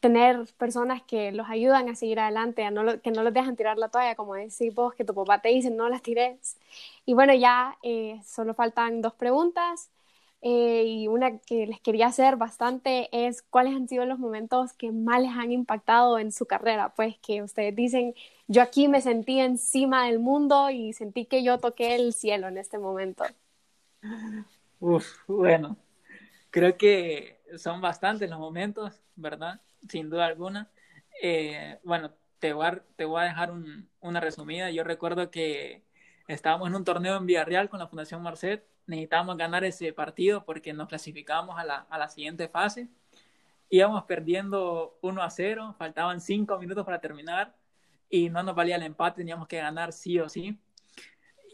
tener 0.00 0.46
personas 0.58 1.02
que 1.02 1.30
los 1.32 1.48
ayudan 1.48 1.88
a 1.88 1.94
seguir 1.94 2.18
adelante, 2.20 2.68
no 2.72 3.00
que 3.00 3.12
no 3.12 3.22
los 3.22 3.32
dejan 3.32 3.54
tirar 3.56 3.78
la 3.78 3.88
toalla, 3.88 4.16
como 4.16 4.34
decís 4.34 4.74
vos, 4.74 4.94
que 4.94 5.04
tu 5.04 5.14
papá 5.14 5.40
te 5.40 5.50
dice, 5.50 5.70
no 5.70 5.88
las 5.88 6.02
tires. 6.02 6.56
Y 7.06 7.14
bueno, 7.14 7.34
ya 7.34 7.78
eh, 7.82 8.20
solo 8.24 8.54
faltan 8.54 9.00
dos 9.02 9.14
preguntas. 9.14 9.90
Eh, 10.44 10.84
y 10.86 11.06
una 11.08 11.38
que 11.38 11.68
les 11.68 11.80
quería 11.80 12.08
hacer 12.08 12.36
bastante 12.36 13.08
es 13.12 13.42
cuáles 13.42 13.76
han 13.76 13.88
sido 13.88 14.04
los 14.06 14.18
momentos 14.18 14.72
que 14.72 14.90
más 14.90 15.20
les 15.22 15.30
han 15.30 15.52
impactado 15.52 16.18
en 16.18 16.32
su 16.32 16.46
carrera, 16.46 16.88
pues 16.96 17.16
que 17.18 17.42
ustedes 17.42 17.76
dicen, 17.76 18.14
yo 18.48 18.60
aquí 18.62 18.88
me 18.88 19.00
sentí 19.02 19.38
encima 19.40 20.06
del 20.06 20.18
mundo 20.18 20.68
y 20.70 20.92
sentí 20.94 21.26
que 21.26 21.44
yo 21.44 21.58
toqué 21.58 21.94
el 21.94 22.12
cielo 22.12 22.48
en 22.48 22.58
este 22.58 22.78
momento. 22.78 23.24
Uf, 24.82 25.06
bueno, 25.28 25.76
creo 26.50 26.76
que 26.76 27.40
son 27.56 27.80
bastantes 27.80 28.28
los 28.28 28.40
momentos, 28.40 29.00
¿verdad? 29.14 29.60
Sin 29.88 30.10
duda 30.10 30.26
alguna. 30.26 30.72
Eh, 31.22 31.78
bueno, 31.84 32.12
te 32.40 32.52
voy, 32.52 32.66
a, 32.66 32.82
te 32.96 33.04
voy 33.04 33.22
a 33.22 33.26
dejar 33.26 33.52
una 34.00 34.18
resumida. 34.18 34.72
Yo 34.72 34.82
recuerdo 34.82 35.30
que 35.30 35.84
estábamos 36.26 36.66
en 36.66 36.74
un 36.74 36.82
torneo 36.82 37.16
en 37.16 37.26
Villarreal 37.26 37.68
con 37.68 37.78
la 37.78 37.86
Fundación 37.86 38.24
Marcet 38.24 38.66
necesitábamos 38.86 39.36
ganar 39.36 39.62
ese 39.62 39.92
partido 39.92 40.44
porque 40.44 40.72
nos 40.72 40.88
clasificábamos 40.88 41.56
a 41.60 41.64
la, 41.64 41.86
a 41.88 41.96
la 41.96 42.08
siguiente 42.08 42.48
fase. 42.48 42.88
Íbamos 43.68 44.02
perdiendo 44.02 44.98
1 45.00 45.22
a 45.22 45.30
0, 45.30 45.76
faltaban 45.78 46.20
5 46.20 46.58
minutos 46.58 46.84
para 46.84 47.00
terminar 47.00 47.54
y 48.10 48.30
no 48.30 48.42
nos 48.42 48.56
valía 48.56 48.74
el 48.74 48.82
empate, 48.82 49.18
teníamos 49.18 49.46
que 49.46 49.58
ganar 49.58 49.92
sí 49.92 50.18
o 50.18 50.28
sí. 50.28 50.58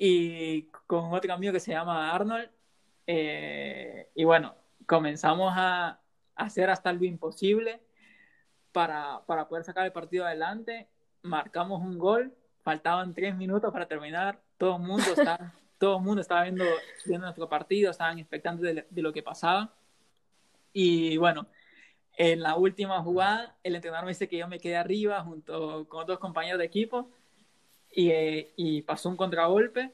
Y 0.00 0.62
con 0.86 1.12
otro 1.12 1.34
amigo 1.34 1.52
que 1.52 1.60
se 1.60 1.72
llama 1.72 2.10
Arnold, 2.10 2.48
eh, 3.08 4.10
y 4.14 4.24
bueno, 4.24 4.54
comenzamos 4.86 5.54
a, 5.56 5.98
hacer 6.36 6.70
hasta 6.70 6.92
lo 6.92 7.04
imposible 7.04 7.80
para, 8.70 9.22
para 9.26 9.48
poder 9.48 9.64
sacar 9.64 9.86
el 9.86 9.92
partido 9.92 10.24
adelante. 10.24 10.86
Marcamos 11.22 11.82
un 11.82 11.98
gol, 11.98 12.32
faltaban 12.62 13.14
3 13.14 13.34
minutos 13.34 13.72
para 13.72 13.88
terminar, 13.88 14.40
todo 14.56 14.76
el 14.76 14.82
mundo 14.82 15.04
está 15.16 15.52
todo 15.78 15.96
el 15.98 16.04
mundo 16.04 16.20
estaba 16.20 16.42
viendo, 16.42 16.64
viendo 17.06 17.26
nuestro 17.26 17.48
partido, 17.48 17.90
estaban 17.90 18.18
expectantes 18.18 18.84
de, 18.90 19.02
lo 19.02 19.12
que 19.12 19.22
pasaba. 19.22 19.72
Y 20.72 21.16
bueno, 21.16 21.46
en 22.16 22.42
la 22.42 22.56
última 22.56 23.00
jugada, 23.02 23.56
el 23.62 23.76
entrenador 23.76 24.04
me 24.04 24.10
dice 24.10 24.28
que 24.28 24.38
yo 24.38 24.48
me 24.48 24.58
quedé 24.58 24.76
arriba 24.76 25.22
junto 25.22 25.88
con 25.88 26.02
otros 26.02 26.18
compañeros 26.18 26.58
de 26.58 26.64
equipo 26.66 27.10
y, 27.92 28.10
eh, 28.10 28.52
y 28.56 28.82
pasó 28.82 29.08
un 29.08 29.16
contragolpe. 29.16 29.92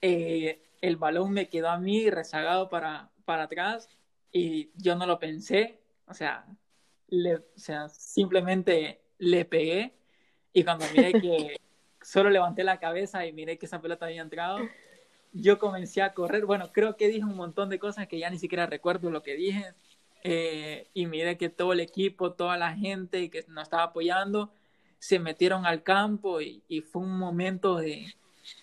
Eh, 0.00 0.65
el 0.80 0.96
balón 0.96 1.32
me 1.32 1.48
quedó 1.48 1.68
a 1.68 1.78
mí 1.78 2.10
rezagado 2.10 2.68
para, 2.68 3.10
para 3.24 3.44
atrás 3.44 3.88
y 4.32 4.70
yo 4.76 4.94
no 4.96 5.06
lo 5.06 5.18
pensé, 5.18 5.80
o 6.06 6.14
sea, 6.14 6.46
le, 7.08 7.36
o 7.36 7.42
sea, 7.56 7.88
simplemente 7.88 9.00
le 9.18 9.44
pegué 9.44 9.94
y 10.52 10.64
cuando 10.64 10.84
miré 10.94 11.12
que 11.20 11.60
solo 12.02 12.30
levanté 12.30 12.64
la 12.64 12.78
cabeza 12.78 13.26
y 13.26 13.32
miré 13.32 13.58
que 13.58 13.66
esa 13.66 13.80
pelota 13.80 14.06
había 14.06 14.22
entrado, 14.22 14.58
yo 15.32 15.58
comencé 15.58 16.02
a 16.02 16.14
correr. 16.14 16.46
Bueno, 16.46 16.72
creo 16.72 16.96
que 16.96 17.08
dije 17.08 17.24
un 17.24 17.36
montón 17.36 17.68
de 17.68 17.78
cosas 17.78 18.06
que 18.08 18.18
ya 18.18 18.30
ni 18.30 18.38
siquiera 18.38 18.66
recuerdo 18.66 19.10
lo 19.10 19.22
que 19.22 19.34
dije. 19.34 19.74
Eh, 20.22 20.88
y 20.94 21.06
miré 21.06 21.36
que 21.36 21.48
todo 21.50 21.72
el 21.72 21.80
equipo, 21.80 22.32
toda 22.32 22.56
la 22.56 22.74
gente 22.74 23.30
que 23.30 23.44
nos 23.48 23.64
estaba 23.64 23.84
apoyando, 23.84 24.50
se 24.98 25.18
metieron 25.18 25.66
al 25.66 25.82
campo 25.82 26.40
y, 26.40 26.62
fue 26.90 27.02
un 27.02 27.18
momento 27.18 27.76
de, 27.76 28.06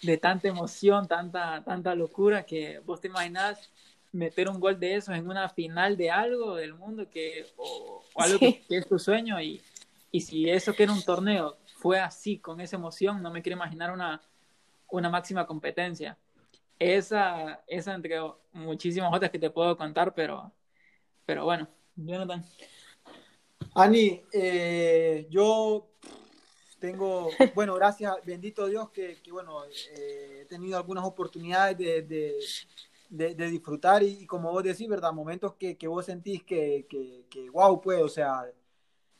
de, 0.02 0.18
tanta 0.18 0.48
emoción, 0.48 1.08
tanta, 1.08 1.64
tanta 1.64 1.96
locura 1.96 2.46
que 2.46 2.80
vos 2.80 3.02
te 3.02 3.08
imaginás 3.08 3.70
meter 4.12 4.48
un 4.48 4.60
gol 4.60 4.80
de 4.80 4.96
esos 4.96 5.16
en 5.16 5.28
una 5.28 5.50
final 5.50 5.98
de 5.98 6.12
algo 6.12 6.56
del 6.56 6.74
mundo 6.76 7.10
que, 7.10 7.46
o, 7.58 8.04
algo 8.16 8.40
que, 8.40 8.64
es 8.70 8.88
tu 8.88 9.00
sueño 9.00 9.42
y, 9.42 9.62
y 10.12 10.22
si 10.22 10.50
eso 10.50 10.74
que 10.74 10.84
era 10.84 10.94
un 10.94 11.04
torneo 11.04 11.58
fue 11.78 12.00
así, 12.00 12.38
con 12.38 12.62
esa 12.62 12.76
emoción, 12.76 13.22
no 13.22 13.32
me 13.32 13.42
quiero 13.42 13.58
imaginar 13.58 13.92
una, 13.92 14.22
una 14.90 15.10
máxima 15.10 15.46
competencia 15.48 16.18
esa, 16.80 17.64
esa 17.68 17.94
entre 17.94 18.20
muchísimas 18.52 19.14
otras 19.14 19.32
que 19.32 19.40
te 19.40 19.50
puedo 19.50 19.78
contar, 19.78 20.14
pero, 20.14 20.52
pero 21.26 21.46
bueno, 21.46 21.68
Jonathan. 21.96 22.44
Ani, 23.76 24.22
eh, 24.32 25.28
yo 25.30 25.88
tengo, 26.84 27.30
bueno, 27.56 27.76
gracias, 27.76 28.14
bendito 28.26 28.68
Dios 28.68 28.90
que, 28.90 29.18
bueno, 29.32 29.64
eh, 29.66 30.40
he 30.42 30.46
tenido 30.46 30.76
algunas 30.76 31.06
oportunidades 31.06 31.78
de, 31.78 32.36
de, 33.10 33.50
disfrutar 33.50 34.04
y, 34.04 34.26
como 34.26 34.52
vos 34.52 34.66
decís, 34.66 34.90
¿verdad? 34.90 35.14
Momentos 35.14 35.54
que, 35.54 35.78
que 35.78 35.88
vos 35.88 36.06
sentís 36.06 36.44
que, 36.44 36.86
que, 37.30 37.50
wow, 37.52 37.80
pues, 37.80 38.02
o 38.02 38.10
sea, 38.10 38.52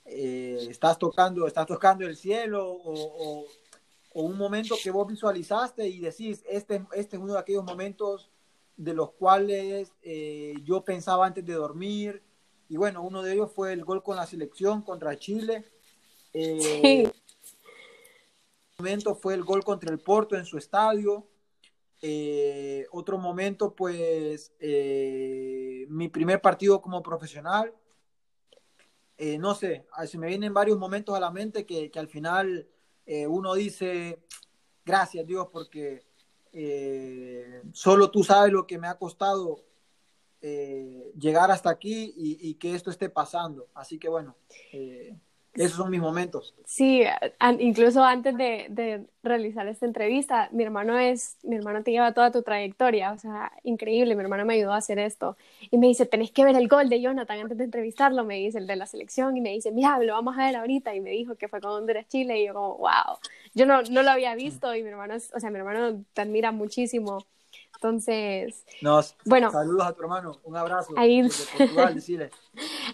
eh, 0.04 0.68
estás 0.70 1.00
tocando, 1.00 1.48
estás 1.48 1.66
tocando 1.66 2.06
el 2.06 2.18
cielo 2.18 2.70
o, 2.70 3.48
o 4.12 4.24
un 4.24 4.38
momento 4.38 4.76
que 4.84 4.92
vos 4.92 5.08
visualizaste 5.08 5.88
y 5.88 6.00
decís, 6.00 6.44
este, 6.50 6.86
este 6.94 7.16
es 7.16 7.22
uno 7.22 7.32
de 7.32 7.40
aquellos 7.40 7.64
momentos 7.64 8.30
de 8.76 8.94
los 8.94 9.12
cuales 9.12 9.94
eh, 10.02 10.56
yo 10.66 10.84
pensaba 10.84 11.26
antes 11.26 11.46
de 11.46 11.54
dormir. 11.54 12.22
Y 12.68 12.76
bueno, 12.76 13.04
uno 13.04 13.22
de 13.22 13.32
ellos 13.36 13.54
fue 13.56 13.72
el 13.72 13.86
gol 13.86 14.04
con 14.04 14.18
la 14.18 14.26
selección 14.26 14.82
contra 14.82 15.18
Chile. 15.18 15.64
Eh, 16.34 17.10
fue 19.16 19.34
el 19.34 19.44
gol 19.44 19.64
contra 19.64 19.92
el 19.92 20.00
Porto 20.00 20.36
en 20.36 20.46
su 20.46 20.58
estadio. 20.58 21.28
Eh, 22.02 22.86
otro 22.92 23.18
momento, 23.18 23.76
pues, 23.76 24.54
eh, 24.60 25.86
mi 25.90 26.10
primer 26.10 26.42
partido 26.42 26.82
como 26.82 27.02
profesional. 27.02 27.74
no 29.40 29.56
sé, 29.56 29.86
se 30.06 30.18
me 30.18 30.28
vienen 30.28 30.54
varios 30.54 30.78
momentos 30.78 31.16
a 31.16 31.20
la 31.20 31.32
mente 31.32 31.66
que, 31.66 31.90
al 31.96 32.10
final 32.10 32.68
eh, 33.06 33.28
uno 33.28 33.54
dice, 33.54 34.24
gracias 34.86 35.26
Dios, 35.26 35.48
porque 35.52 36.06
eh, 36.52 37.62
solo 37.74 38.12
tú 38.12 38.24
sabes 38.24 38.52
lo 38.52 38.66
que 38.66 38.78
me 38.78 38.88
ha 38.88 38.98
costado 38.98 39.66
eh, 40.42 41.12
llegar 41.18 41.52
hasta 41.52 41.70
aquí 41.70 42.14
y, 42.16 42.54
que 42.56 42.76
esto 42.76 42.92
esté 42.92 43.10
pasando. 43.10 43.70
Así 43.74 43.98
que 43.98 44.10
bueno, 44.10 44.36
esos 45.56 45.78
son 45.78 45.92
mis 45.92 46.02
momentos. 46.02 46.56
Sí, 46.66 47.04
incluso 47.60 48.04
antes 48.04 48.36
de, 48.38 49.06
realizar 49.22 49.68
esta 49.68 49.86
entrevista, 49.86 50.50
mi 50.52 50.64
hermano 50.64 50.98
es, 50.98 51.38
mi 51.44 51.56
hermano 51.56 51.84
te 51.84 51.92
lleva 51.92 52.14
toda 52.14 52.32
tu 52.32 52.42
trayectoria, 52.42 53.14
o 53.14 53.18
sea, 53.18 53.52
increíble, 53.64 54.16
mi 54.16 54.22
hermano 54.22 54.46
me 54.46 54.56
ayudó 54.56 54.74
a 54.74 54.78
hacer 54.78 55.00
esto. 55.00 55.38
Y 55.72 55.78
me 55.78 55.88
dice, 55.88 56.06
tenés 56.06 56.32
que 56.32 56.44
ver 56.44 56.56
el 56.56 56.68
gol 56.68 56.90
de 56.90 57.00
Jonathan 57.00 57.40
antes 57.40 57.58
de 57.58 57.66
entrevistarlo, 57.66 58.24
me 58.26 58.36
dice, 58.38 58.58
el 58.58 58.68
de 58.68 58.76
la 58.76 58.86
selección, 58.86 59.38
y 59.38 59.42
me 59.42 59.52
dice, 59.52 59.72
mira, 59.72 59.98
lo 60.00 60.14
vamos 60.14 60.38
a 60.38 60.46
ver 60.46 60.56
ahorita, 60.56 60.96
y 60.96 61.02
me 61.02 61.12
dijo 61.12 61.36
que 61.36 61.48
fue 61.48 61.62
con 61.62 61.72
Honduras 61.72 62.08
Chile, 62.08 62.42
y 62.42 62.48
yo 62.48 62.54
como, 62.54 62.78
wow, 62.78 63.18
yo 63.54 63.66
no, 63.66 63.82
no 63.84 64.04
lo 64.04 64.12
había 64.12 64.36
visto, 64.36 64.74
y 64.76 64.84
mi 64.84 64.90
hermano, 64.90 65.16
o 65.16 65.40
sea, 65.40 65.50
mi 65.52 65.60
hermano 65.60 66.04
te 66.14 66.22
admira 66.22 66.52
muchísimo. 66.52 67.26
Entonces, 67.76 68.66
bueno, 69.26 69.52
saludos 69.52 69.86
a 69.86 69.94
tu 69.94 70.02
hermano, 70.02 70.40
un 70.44 70.56
abrazo 70.56 70.94
ahí, 70.96 71.22
Portugal, 71.58 72.02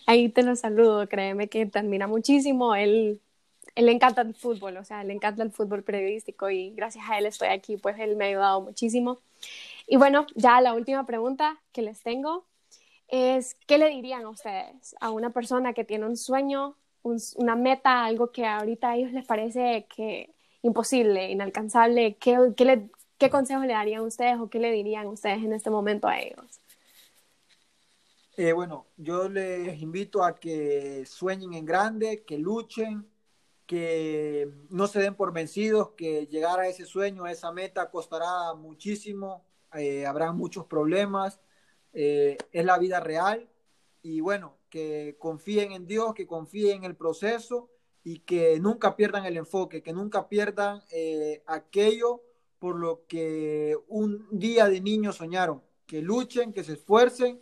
ahí 0.07 0.29
te 0.29 0.41
lo 0.41 0.55
saludo, 0.55 1.07
créeme 1.07 1.47
que 1.47 1.65
te 1.65 1.79
admira 1.79 2.07
muchísimo, 2.07 2.73
él, 2.73 3.21
él 3.75 3.85
le 3.85 3.91
encanta 3.91 4.21
el 4.21 4.33
fútbol, 4.33 4.77
o 4.77 4.83
sea, 4.83 5.03
le 5.03 5.13
encanta 5.13 5.43
el 5.43 5.51
fútbol 5.51 5.83
periodístico 5.83 6.49
y 6.49 6.71
gracias 6.71 7.05
a 7.07 7.19
él 7.19 7.27
estoy 7.27 7.49
aquí, 7.49 7.77
pues 7.77 7.99
él 7.99 8.15
me 8.15 8.25
ha 8.25 8.27
ayudado 8.29 8.61
muchísimo. 8.61 9.19
Y 9.87 9.97
bueno, 9.97 10.25
ya 10.35 10.61
la 10.61 10.73
última 10.73 11.05
pregunta 11.05 11.59
que 11.71 11.81
les 11.81 12.01
tengo 12.01 12.45
es, 13.07 13.55
¿qué 13.65 13.77
le 13.77 13.89
dirían 13.89 14.23
a 14.23 14.29
ustedes 14.29 14.95
a 14.99 15.09
una 15.11 15.31
persona 15.31 15.73
que 15.73 15.83
tiene 15.83 16.05
un 16.05 16.17
sueño, 16.17 16.75
una 17.01 17.55
meta, 17.55 18.05
algo 18.05 18.31
que 18.31 18.45
ahorita 18.45 18.91
a 18.91 18.95
ellos 18.97 19.11
les 19.11 19.25
parece 19.25 19.87
que 19.95 20.35
imposible, 20.61 21.31
inalcanzable? 21.31 22.17
¿Qué, 22.17 22.37
qué, 22.55 22.65
le, 22.65 22.89
¿Qué 23.19 23.29
consejo 23.29 23.63
le 23.63 23.73
darían 23.73 24.01
ustedes 24.03 24.39
o 24.39 24.49
qué 24.49 24.59
le 24.59 24.71
dirían 24.71 25.05
ustedes 25.07 25.43
en 25.43 25.51
este 25.51 25.69
momento 25.69 26.07
a 26.07 26.19
ellos? 26.19 26.61
Eh, 28.37 28.53
bueno, 28.53 28.87
yo 28.95 29.27
les 29.27 29.81
invito 29.81 30.23
a 30.23 30.39
que 30.39 31.05
sueñen 31.05 31.53
en 31.53 31.65
grande, 31.65 32.23
que 32.23 32.37
luchen, 32.37 33.05
que 33.65 34.49
no 34.69 34.87
se 34.87 35.01
den 35.01 35.15
por 35.15 35.33
vencidos, 35.33 35.89
que 35.97 36.27
llegar 36.27 36.61
a 36.61 36.69
ese 36.69 36.85
sueño, 36.85 37.25
a 37.25 37.31
esa 37.33 37.51
meta 37.51 37.91
costará 37.91 38.53
muchísimo, 38.53 39.43
eh, 39.73 40.05
habrá 40.05 40.31
muchos 40.31 40.65
problemas, 40.65 41.41
eh, 41.91 42.37
es 42.53 42.63
la 42.63 42.79
vida 42.79 43.01
real 43.01 43.49
y 44.01 44.21
bueno, 44.21 44.55
que 44.69 45.17
confíen 45.19 45.73
en 45.73 45.87
Dios, 45.87 46.13
que 46.13 46.25
confíen 46.25 46.77
en 46.77 46.83
el 46.85 46.95
proceso 46.95 47.69
y 48.01 48.19
que 48.19 48.61
nunca 48.61 48.95
pierdan 48.95 49.25
el 49.25 49.35
enfoque, 49.35 49.83
que 49.83 49.91
nunca 49.91 50.29
pierdan 50.29 50.81
aquello 51.45 52.21
por 52.59 52.75
lo 52.77 53.05
que 53.07 53.77
un 53.87 54.27
día 54.31 54.67
de 54.67 54.81
niños 54.81 55.15
soñaron, 55.15 55.63
que 55.85 56.01
luchen, 56.01 56.53
que 56.53 56.63
se 56.63 56.73
esfuercen, 56.73 57.41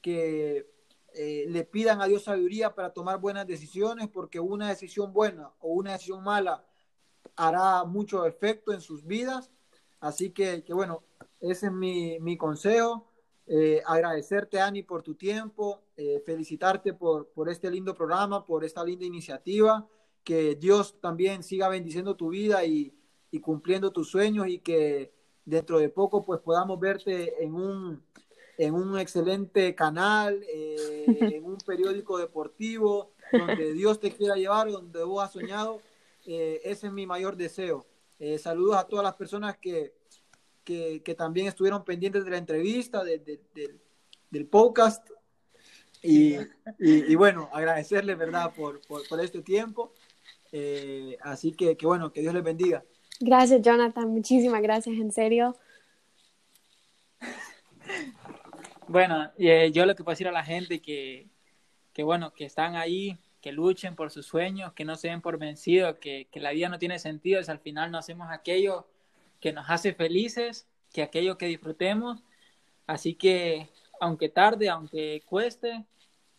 que 0.00 0.70
eh, 1.14 1.46
le 1.48 1.64
pidan 1.64 2.00
a 2.00 2.06
Dios 2.06 2.24
sabiduría 2.24 2.74
para 2.74 2.92
tomar 2.92 3.18
buenas 3.18 3.46
decisiones, 3.46 4.08
porque 4.08 4.38
una 4.38 4.68
decisión 4.68 5.12
buena 5.12 5.50
o 5.58 5.72
una 5.72 5.92
decisión 5.92 6.22
mala 6.22 6.64
hará 7.34 7.84
mucho 7.84 8.26
efecto 8.26 8.72
en 8.72 8.82
sus 8.82 9.06
vidas. 9.06 9.50
Así 10.00 10.30
que, 10.30 10.62
que 10.62 10.74
bueno, 10.74 11.02
ese 11.40 11.66
es 11.66 11.72
mi, 11.72 12.20
mi 12.20 12.36
consejo. 12.36 13.10
Eh, 13.46 13.82
agradecerte, 13.86 14.60
Ani, 14.60 14.82
por 14.82 15.02
tu 15.02 15.14
tiempo, 15.14 15.82
eh, 15.96 16.22
felicitarte 16.26 16.92
por, 16.92 17.28
por 17.30 17.48
este 17.48 17.70
lindo 17.70 17.94
programa, 17.94 18.44
por 18.44 18.62
esta 18.62 18.84
linda 18.84 19.06
iniciativa, 19.06 19.88
que 20.22 20.54
Dios 20.56 21.00
también 21.00 21.42
siga 21.42 21.70
bendiciendo 21.70 22.14
tu 22.14 22.28
vida 22.28 22.64
y, 22.66 22.97
y 23.30 23.40
cumpliendo 23.40 23.90
tus 23.90 24.10
sueños 24.10 24.48
y 24.48 24.58
que 24.58 25.12
dentro 25.44 25.78
de 25.78 25.88
poco 25.88 26.24
pues 26.24 26.40
podamos 26.40 26.78
verte 26.78 27.42
en 27.42 27.54
un, 27.54 28.02
en 28.58 28.74
un 28.74 28.98
excelente 28.98 29.74
canal, 29.74 30.44
eh, 30.48 31.04
en 31.06 31.44
un 31.44 31.56
periódico 31.58 32.18
deportivo, 32.18 33.12
donde 33.32 33.72
Dios 33.72 34.00
te 34.00 34.10
quiera 34.10 34.34
llevar, 34.34 34.70
donde 34.70 35.02
vos 35.04 35.24
has 35.24 35.32
soñado. 35.32 35.80
Eh, 36.26 36.60
ese 36.64 36.88
es 36.88 36.92
mi 36.92 37.06
mayor 37.06 37.36
deseo. 37.36 37.86
Eh, 38.18 38.38
saludos 38.38 38.76
a 38.76 38.86
todas 38.86 39.04
las 39.04 39.14
personas 39.14 39.56
que, 39.58 39.94
que, 40.64 41.02
que, 41.02 41.14
también 41.14 41.46
estuvieron 41.46 41.84
pendientes 41.84 42.24
de 42.24 42.30
la 42.30 42.38
entrevista, 42.38 43.04
de, 43.04 43.18
de, 43.18 43.40
de, 43.54 43.78
del 44.30 44.46
podcast. 44.46 45.08
Y, 46.02 46.36
y, 46.36 47.12
y, 47.12 47.14
bueno, 47.14 47.48
agradecerles, 47.52 48.18
¿verdad?, 48.18 48.52
por, 48.54 48.80
por, 48.86 49.06
por 49.08 49.20
este 49.20 49.40
tiempo. 49.42 49.94
así 51.22 51.52
que, 51.52 51.76
que 51.76 51.86
bueno, 51.86 52.12
que 52.12 52.20
Dios 52.20 52.34
les 52.34 52.44
bendiga. 52.44 52.84
Gracias, 53.20 53.62
Jonathan. 53.62 54.08
Muchísimas 54.08 54.62
gracias, 54.62 54.96
en 54.96 55.10
serio. 55.10 55.56
Bueno, 58.86 59.30
eh, 59.36 59.70
yo 59.72 59.84
lo 59.84 59.94
que 59.94 60.02
puedo 60.04 60.14
decir 60.14 60.28
a 60.28 60.32
la 60.32 60.44
gente 60.44 60.80
que, 60.80 61.28
que, 61.92 62.02
bueno, 62.02 62.32
que 62.32 62.44
están 62.44 62.76
ahí, 62.76 63.18
que 63.42 63.52
luchen 63.52 63.96
por 63.96 64.10
sus 64.10 64.26
sueños, 64.26 64.72
que 64.72 64.84
no 64.84 64.96
se 64.96 65.08
den 65.08 65.20
por 65.20 65.38
vencidos, 65.38 65.96
que, 65.98 66.26
que 66.30 66.40
la 66.40 66.52
vida 66.52 66.68
no 66.68 66.78
tiene 66.78 66.98
sentido, 66.98 67.40
es 67.40 67.48
al 67.48 67.58
final 67.58 67.90
no 67.90 67.98
hacemos 67.98 68.28
aquello 68.30 68.88
que 69.40 69.52
nos 69.52 69.68
hace 69.68 69.92
felices, 69.92 70.66
que 70.92 71.02
aquello 71.02 71.36
que 71.36 71.46
disfrutemos. 71.46 72.22
Así 72.86 73.14
que, 73.14 73.68
aunque 74.00 74.28
tarde, 74.28 74.68
aunque 74.70 75.22
cueste, 75.26 75.84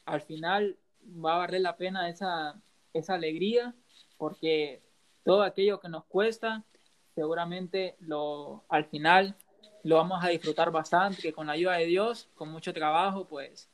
al 0.05 0.21
final 0.21 0.77
va 1.05 1.35
a 1.35 1.39
valer 1.39 1.61
la 1.61 1.77
pena 1.77 2.09
esa, 2.09 2.59
esa 2.93 3.13
alegría, 3.13 3.75
porque 4.17 4.81
todo 5.23 5.43
aquello 5.43 5.79
que 5.79 5.89
nos 5.89 6.05
cuesta, 6.05 6.65
seguramente 7.19 7.97
lo, 7.99 8.63
al 8.69 8.85
final 8.85 9.35
lo 9.83 9.97
vamos 9.97 10.23
a 10.23 10.29
disfrutar 10.29 10.71
bastante, 10.71 11.21
que 11.21 11.33
con 11.33 11.47
la 11.47 11.53
ayuda 11.53 11.73
de 11.73 11.85
Dios, 11.85 12.29
con 12.33 12.49
mucho 12.49 12.73
trabajo, 12.73 13.27
pues 13.27 13.69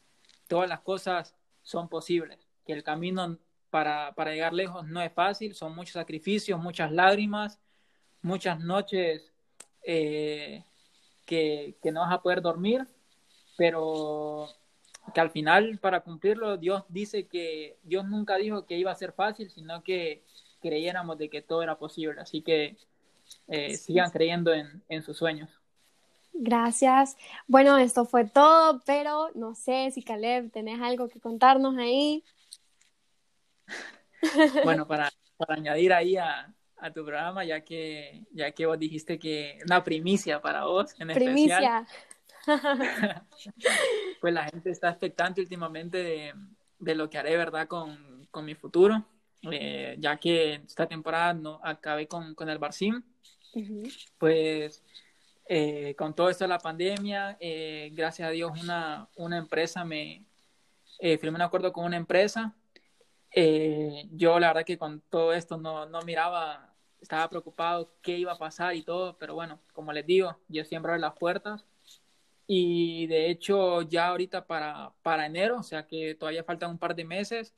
todas 0.47 0.67
las 0.67 0.79
cosas 0.79 1.35
son 1.61 1.87
posibles, 1.87 2.39
que 2.65 2.73
el 2.73 2.81
camino 2.81 3.37
para, 3.69 4.15
para 4.15 4.31
llegar 4.31 4.51
lejos 4.51 4.87
no 4.87 4.99
es 4.99 5.13
fácil, 5.13 5.53
son 5.53 5.75
muchos 5.75 5.93
sacrificios, 5.93 6.59
muchas 6.59 6.91
lágrimas, 6.91 7.59
muchas 8.23 8.59
noches 8.61 9.31
eh, 9.83 10.63
que, 11.27 11.77
que 11.83 11.91
no 11.91 12.01
vas 12.01 12.13
a 12.13 12.23
poder 12.23 12.41
dormir, 12.41 12.87
pero 13.57 14.47
que 15.13 15.21
al 15.21 15.29
final 15.29 15.77
para 15.77 15.99
cumplirlo 15.99 16.57
Dios 16.57 16.83
dice 16.89 17.27
que 17.27 17.77
Dios 17.83 18.05
nunca 18.05 18.37
dijo 18.37 18.65
que 18.65 18.79
iba 18.79 18.91
a 18.91 18.95
ser 18.95 19.11
fácil, 19.11 19.51
sino 19.51 19.83
que 19.83 20.23
creyéramos 20.61 21.19
de 21.19 21.29
que 21.29 21.43
todo 21.43 21.61
era 21.61 21.77
posible. 21.77 22.19
Así 22.19 22.41
que 22.41 22.75
eh, 23.47 23.75
sigan 23.75 24.11
creyendo 24.11 24.53
en, 24.53 24.83
en 24.89 25.03
sus 25.03 25.17
sueños. 25.17 25.49
Gracias. 26.37 27.15
Bueno, 27.47 27.77
esto 27.77 28.05
fue 28.05 28.25
todo, 28.25 28.81
pero 28.85 29.29
no 29.35 29.55
sé 29.55 29.89
si 29.91 30.03
Caleb, 30.03 30.51
tenés 30.51 30.81
algo 30.81 31.07
que 31.07 31.19
contarnos 31.19 31.77
ahí. 31.77 32.23
Bueno, 34.63 34.87
para, 34.87 35.11
para 35.37 35.53
añadir 35.53 35.93
ahí 35.93 36.17
a, 36.17 36.51
a, 36.77 36.91
tu 36.91 37.05
programa, 37.05 37.45
ya 37.45 37.61
que, 37.61 38.25
ya 38.31 38.51
que 38.51 38.65
vos 38.65 38.79
dijiste 38.79 39.19
que 39.19 39.59
una 39.65 39.83
primicia 39.83 40.41
para 40.41 40.65
vos 40.65 40.99
en 40.99 41.09
primicia. 41.09 41.85
especial. 42.47 43.21
pues 44.21 44.33
la 44.33 44.45
gente 44.45 44.71
está 44.71 44.89
expectante 44.89 45.41
últimamente 45.41 45.97
de, 45.99 46.33
de 46.79 46.95
lo 46.95 47.07
que 47.07 47.19
haré, 47.19 47.37
¿verdad? 47.37 47.67
Con, 47.67 48.27
con 48.31 48.45
mi 48.45 48.55
futuro, 48.55 49.05
eh, 49.51 49.95
ya 49.99 50.17
que 50.17 50.55
esta 50.65 50.87
temporada 50.87 51.33
no 51.33 51.59
acabé 51.63 52.07
con, 52.07 52.35
con 52.35 52.49
el 52.49 52.57
Barcim. 52.57 53.03
Uh 53.53 53.59
-huh. 53.59 54.09
Pues 54.17 54.83
eh, 55.47 55.95
con 55.97 56.13
todo 56.15 56.29
esto 56.29 56.43
de 56.43 56.49
la 56.49 56.59
pandemia, 56.59 57.37
eh, 57.39 57.91
gracias 57.93 58.27
a 58.27 58.31
Dios 58.31 58.51
una, 58.61 59.07
una 59.15 59.37
empresa 59.37 59.85
me 59.85 60.25
eh, 60.99 61.17
firmé 61.17 61.35
un 61.35 61.41
acuerdo 61.41 61.71
con 61.73 61.85
una 61.85 61.97
empresa. 61.97 62.55
Eh, 63.31 64.07
yo 64.13 64.39
la 64.39 64.47
verdad 64.47 64.65
que 64.65 64.77
con 64.77 65.01
todo 65.09 65.33
esto 65.33 65.57
no, 65.57 65.85
no, 65.85 66.01
miraba, 66.03 66.73
estaba 67.01 67.29
preocupado 67.29 67.91
qué 68.01 68.17
iba 68.17 68.31
a 68.33 68.37
pasar 68.37 68.75
y 68.75 68.83
todo, 68.83 69.17
pero 69.17 69.35
bueno, 69.35 69.59
como 69.73 69.91
les 69.93 70.05
digo, 70.05 70.37
yo 70.47 70.63
siempre 70.65 70.91
abro 70.91 71.01
las 71.01 71.17
puertas. 71.17 71.65
Y 72.47 73.07
de 73.07 73.29
hecho 73.29 73.81
ya 73.81 74.07
ahorita 74.07 74.45
para, 74.47 74.93
para 75.01 75.25
enero, 75.25 75.57
o 75.59 75.63
sea 75.63 75.87
que 75.87 76.15
todavía 76.15 76.43
faltan 76.43 76.71
un 76.71 76.77
par 76.77 76.95
de 76.95 77.03
meses, 77.03 77.53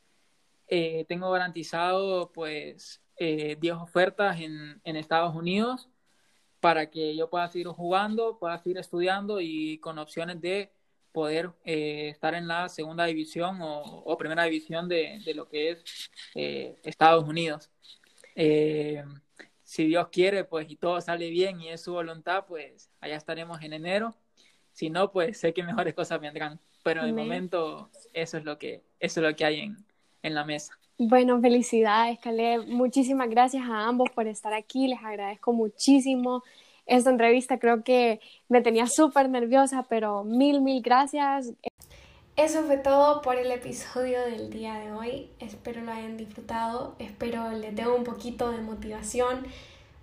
eh, 0.67 1.05
tengo 1.07 1.31
garantizado 1.31 2.31
pues 2.31 3.01
10 3.19 3.59
ofertas 3.73 4.39
en, 4.39 4.79
en 4.83 4.95
Estados 4.95 5.35
Unidos 5.35 5.89
para 6.59 6.89
que 6.89 7.15
yo 7.15 7.29
pueda 7.29 7.47
seguir 7.49 7.67
jugando, 7.67 8.37
pueda 8.39 8.57
seguir 8.57 8.77
estudiando 8.77 9.41
y 9.41 9.79
con 9.79 9.97
opciones 9.99 10.41
de 10.41 10.71
poder 11.11 11.51
eh, 11.65 12.09
estar 12.09 12.35
en 12.35 12.47
la 12.47 12.69
segunda 12.69 13.05
división 13.05 13.61
o, 13.61 13.81
o 13.81 14.17
primera 14.17 14.43
división 14.43 14.87
de, 14.87 15.19
de, 15.25 15.33
lo 15.33 15.47
que 15.47 15.71
es 15.71 16.11
eh, 16.35 16.75
Estados 16.83 17.23
Unidos. 17.23 17.71
Eh, 18.35 19.03
si 19.63 19.85
Dios 19.87 20.09
quiere, 20.11 20.43
pues 20.43 20.69
y 20.69 20.75
todo 20.75 21.01
sale 21.01 21.29
bien 21.29 21.59
y 21.59 21.69
es 21.69 21.81
su 21.81 21.93
voluntad, 21.93 22.45
pues 22.47 22.91
allá 22.99 23.15
estaremos 23.15 23.61
en 23.61 23.73
enero. 23.73 24.15
Si 24.71 24.89
no, 24.89 25.11
pues 25.11 25.39
sé 25.39 25.53
que 25.53 25.63
mejores 25.63 25.93
cosas 25.95 26.21
vendrán. 26.21 26.59
Pero 26.83 27.03
de 27.03 27.11
momento 27.11 27.89
eso 28.13 28.37
es 28.37 28.45
lo 28.45 28.57
que, 28.57 28.83
eso 28.99 29.19
es 29.19 29.27
lo 29.27 29.35
que 29.35 29.43
hay 29.43 29.59
en, 29.61 29.85
en 30.23 30.35
la 30.35 30.45
mesa. 30.45 30.77
Bueno, 30.99 31.39
felicidades, 31.39 32.17
Caleb. 32.19 32.67
Muchísimas 32.67 33.29
gracias 33.29 33.63
a 33.69 33.87
ambos 33.87 34.09
por 34.09 34.27
estar 34.27 34.53
aquí. 34.53 34.87
Les 34.87 34.99
agradezco 35.03 35.53
muchísimo 35.53 36.43
esta 36.87 37.11
entrevista. 37.11 37.59
Creo 37.59 37.83
que 37.83 38.19
me 38.49 38.61
tenía 38.61 38.87
súper 38.87 39.29
nerviosa, 39.29 39.85
pero 39.87 40.23
mil, 40.23 40.61
mil 40.61 40.81
gracias. 40.81 41.53
Eso 42.35 42.63
fue 42.63 42.77
todo 42.77 43.21
por 43.21 43.35
el 43.35 43.51
episodio 43.51 44.21
del 44.21 44.49
día 44.49 44.75
de 44.75 44.91
hoy. 44.91 45.29
Espero 45.39 45.81
lo 45.81 45.91
hayan 45.91 46.17
disfrutado. 46.17 46.95
Espero 46.99 47.51
les 47.51 47.75
dé 47.75 47.87
un 47.87 48.03
poquito 48.03 48.51
de 48.51 48.61
motivación 48.61 49.45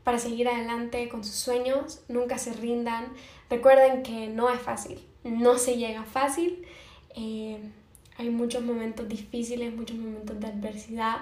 para 0.05 0.18
seguir 0.18 0.48
adelante 0.48 1.09
con 1.09 1.24
sus 1.24 1.37
sueños. 1.37 2.05
Nunca 2.09 2.38
se 2.38 2.53
rindan. 2.53 3.07
Recuerden 3.50 4.03
que 4.03 4.29
no 4.29 4.50
es 4.50 4.61
fácil. 4.61 5.00
No 5.24 5.59
se 5.59 5.77
llega 5.77 6.05
fácil. 6.05 6.64
Eh, 7.16 7.59
hay 8.16 8.31
muchos 8.31 8.62
momentos 8.62 9.09
difíciles, 9.09 9.74
muchos 9.74 9.96
momentos 9.96 10.38
de 10.40 10.46
adversidad, 10.46 11.18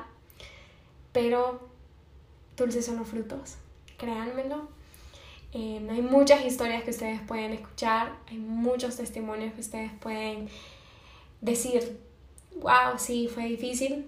pero 1.13 1.69
dulces 2.57 2.85
son 2.85 2.99
los 2.99 3.09
frutos, 3.09 3.57
créanmelo. 3.99 4.69
Eh, 5.55 5.87
hay 5.91 6.03
muchas 6.03 6.45
historias 6.45 6.83
que 6.83 6.91
ustedes 6.91 7.21
pueden 7.21 7.53
escuchar, 7.53 8.13
hay 8.31 8.39
muchos 8.39 8.97
testimonios 8.97 9.53
que 9.55 9.61
ustedes 9.61 9.93
pueden 10.01 10.49
decir, 11.41 11.99
wow, 12.57 12.99
sí, 12.99 13.29
fue 13.33 13.45
difícil, 13.45 14.07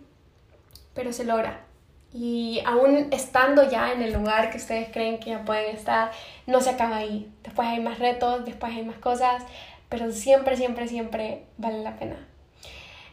pero 0.94 1.12
se 1.12 1.24
logra. 1.24 1.66
Y 2.12 2.62
aún 2.64 3.08
estando 3.12 3.68
ya 3.68 3.92
en 3.92 4.00
el 4.00 4.12
lugar 4.12 4.50
que 4.50 4.58
ustedes 4.58 4.88
creen 4.90 5.18
que 5.18 5.30
ya 5.30 5.44
pueden 5.44 5.74
estar, 5.74 6.12
no 6.46 6.60
se 6.60 6.70
acaba 6.70 6.96
ahí. 6.96 7.30
Después 7.42 7.66
hay 7.68 7.80
más 7.80 7.98
retos, 7.98 8.44
después 8.44 8.72
hay 8.72 8.84
más 8.84 8.98
cosas, 8.98 9.42
pero 9.88 10.12
siempre, 10.12 10.56
siempre, 10.56 10.86
siempre 10.86 11.44
vale 11.58 11.82
la 11.82 11.98
pena. 11.98 12.16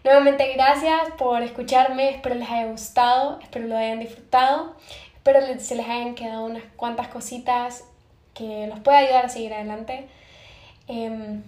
Nuevamente 0.03 0.51
gracias 0.53 1.11
por 1.17 1.43
escucharme, 1.43 2.09
espero 2.09 2.33
les 2.33 2.49
haya 2.49 2.65
gustado, 2.65 3.39
espero 3.39 3.67
lo 3.67 3.77
hayan 3.77 3.99
disfrutado, 3.99 4.75
espero 5.13 5.41
se 5.59 5.75
les 5.75 5.87
hayan 5.87 6.15
quedado 6.15 6.45
unas 6.45 6.63
cuantas 6.75 7.07
cositas 7.07 7.83
que 8.33 8.65
los 8.65 8.79
pueda 8.79 8.97
ayudar 8.97 9.25
a 9.25 9.29
seguir 9.29 9.53
adelante. 9.53 10.07
Eh, 10.87 11.39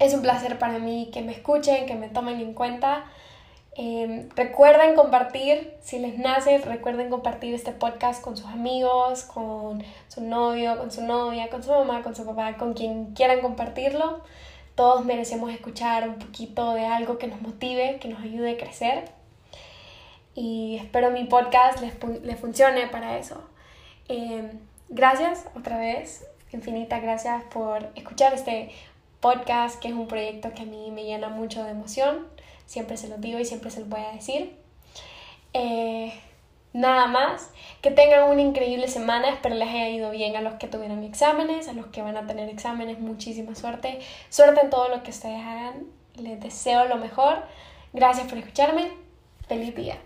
es 0.00 0.14
un 0.14 0.22
placer 0.22 0.58
para 0.58 0.80
mí 0.80 1.10
que 1.12 1.22
me 1.22 1.30
escuchen, 1.30 1.86
que 1.86 1.94
me 1.94 2.08
tomen 2.08 2.40
en 2.40 2.54
cuenta. 2.54 3.04
Eh, 3.76 4.28
recuerden 4.34 4.96
compartir, 4.96 5.74
si 5.80 6.00
les 6.00 6.18
nace, 6.18 6.58
recuerden 6.58 7.08
compartir 7.08 7.54
este 7.54 7.70
podcast 7.70 8.20
con 8.20 8.36
sus 8.36 8.46
amigos, 8.46 9.22
con 9.22 9.84
su 10.08 10.22
novio, 10.22 10.76
con 10.76 10.90
su 10.90 11.02
novia, 11.02 11.50
con 11.50 11.62
su 11.62 11.70
mamá, 11.70 12.02
con 12.02 12.16
su 12.16 12.26
papá, 12.26 12.56
con 12.56 12.74
quien 12.74 13.14
quieran 13.14 13.40
compartirlo. 13.40 14.22
Todos 14.80 15.04
merecemos 15.04 15.52
escuchar 15.52 16.08
un 16.08 16.14
poquito 16.14 16.72
de 16.72 16.86
algo 16.86 17.18
que 17.18 17.26
nos 17.26 17.42
motive, 17.42 17.98
que 18.00 18.08
nos 18.08 18.22
ayude 18.22 18.52
a 18.52 18.56
crecer. 18.56 19.10
Y 20.34 20.76
espero 20.76 21.10
mi 21.10 21.24
podcast 21.24 21.82
les, 21.82 21.92
les 22.22 22.40
funcione 22.40 22.86
para 22.86 23.18
eso. 23.18 23.42
Eh, 24.08 24.50
gracias 24.88 25.44
otra 25.54 25.76
vez, 25.76 26.26
infinitas 26.54 27.02
gracias 27.02 27.44
por 27.52 27.90
escuchar 27.94 28.32
este 28.32 28.70
podcast, 29.20 29.78
que 29.80 29.88
es 29.88 29.94
un 29.94 30.08
proyecto 30.08 30.54
que 30.54 30.62
a 30.62 30.64
mí 30.64 30.90
me 30.90 31.04
llena 31.04 31.28
mucho 31.28 31.62
de 31.62 31.72
emoción. 31.72 32.26
Siempre 32.64 32.96
se 32.96 33.08
los 33.08 33.20
digo 33.20 33.38
y 33.38 33.44
siempre 33.44 33.70
se 33.70 33.80
los 33.80 33.88
voy 33.90 34.00
a 34.00 34.12
decir. 34.12 34.56
Eh, 35.52 36.18
Nada 36.72 37.06
más. 37.06 37.50
Que 37.82 37.90
tengan 37.90 38.30
una 38.30 38.42
increíble 38.42 38.88
semana. 38.88 39.28
Espero 39.30 39.54
les 39.54 39.68
haya 39.68 39.88
ido 39.88 40.10
bien 40.10 40.36
a 40.36 40.40
los 40.40 40.54
que 40.54 40.68
tuvieron 40.68 41.02
exámenes, 41.04 41.68
a 41.68 41.72
los 41.72 41.86
que 41.86 42.02
van 42.02 42.16
a 42.16 42.26
tener 42.26 42.48
exámenes. 42.48 42.98
Muchísima 42.98 43.54
suerte. 43.54 44.00
Suerte 44.28 44.60
en 44.60 44.70
todo 44.70 44.88
lo 44.88 45.02
que 45.02 45.10
ustedes 45.10 45.40
hagan. 45.40 45.86
Les 46.16 46.40
deseo 46.40 46.86
lo 46.86 46.96
mejor. 46.96 47.42
Gracias 47.92 48.28
por 48.28 48.38
escucharme. 48.38 48.92
Feliz 49.48 49.74
día. 49.74 49.98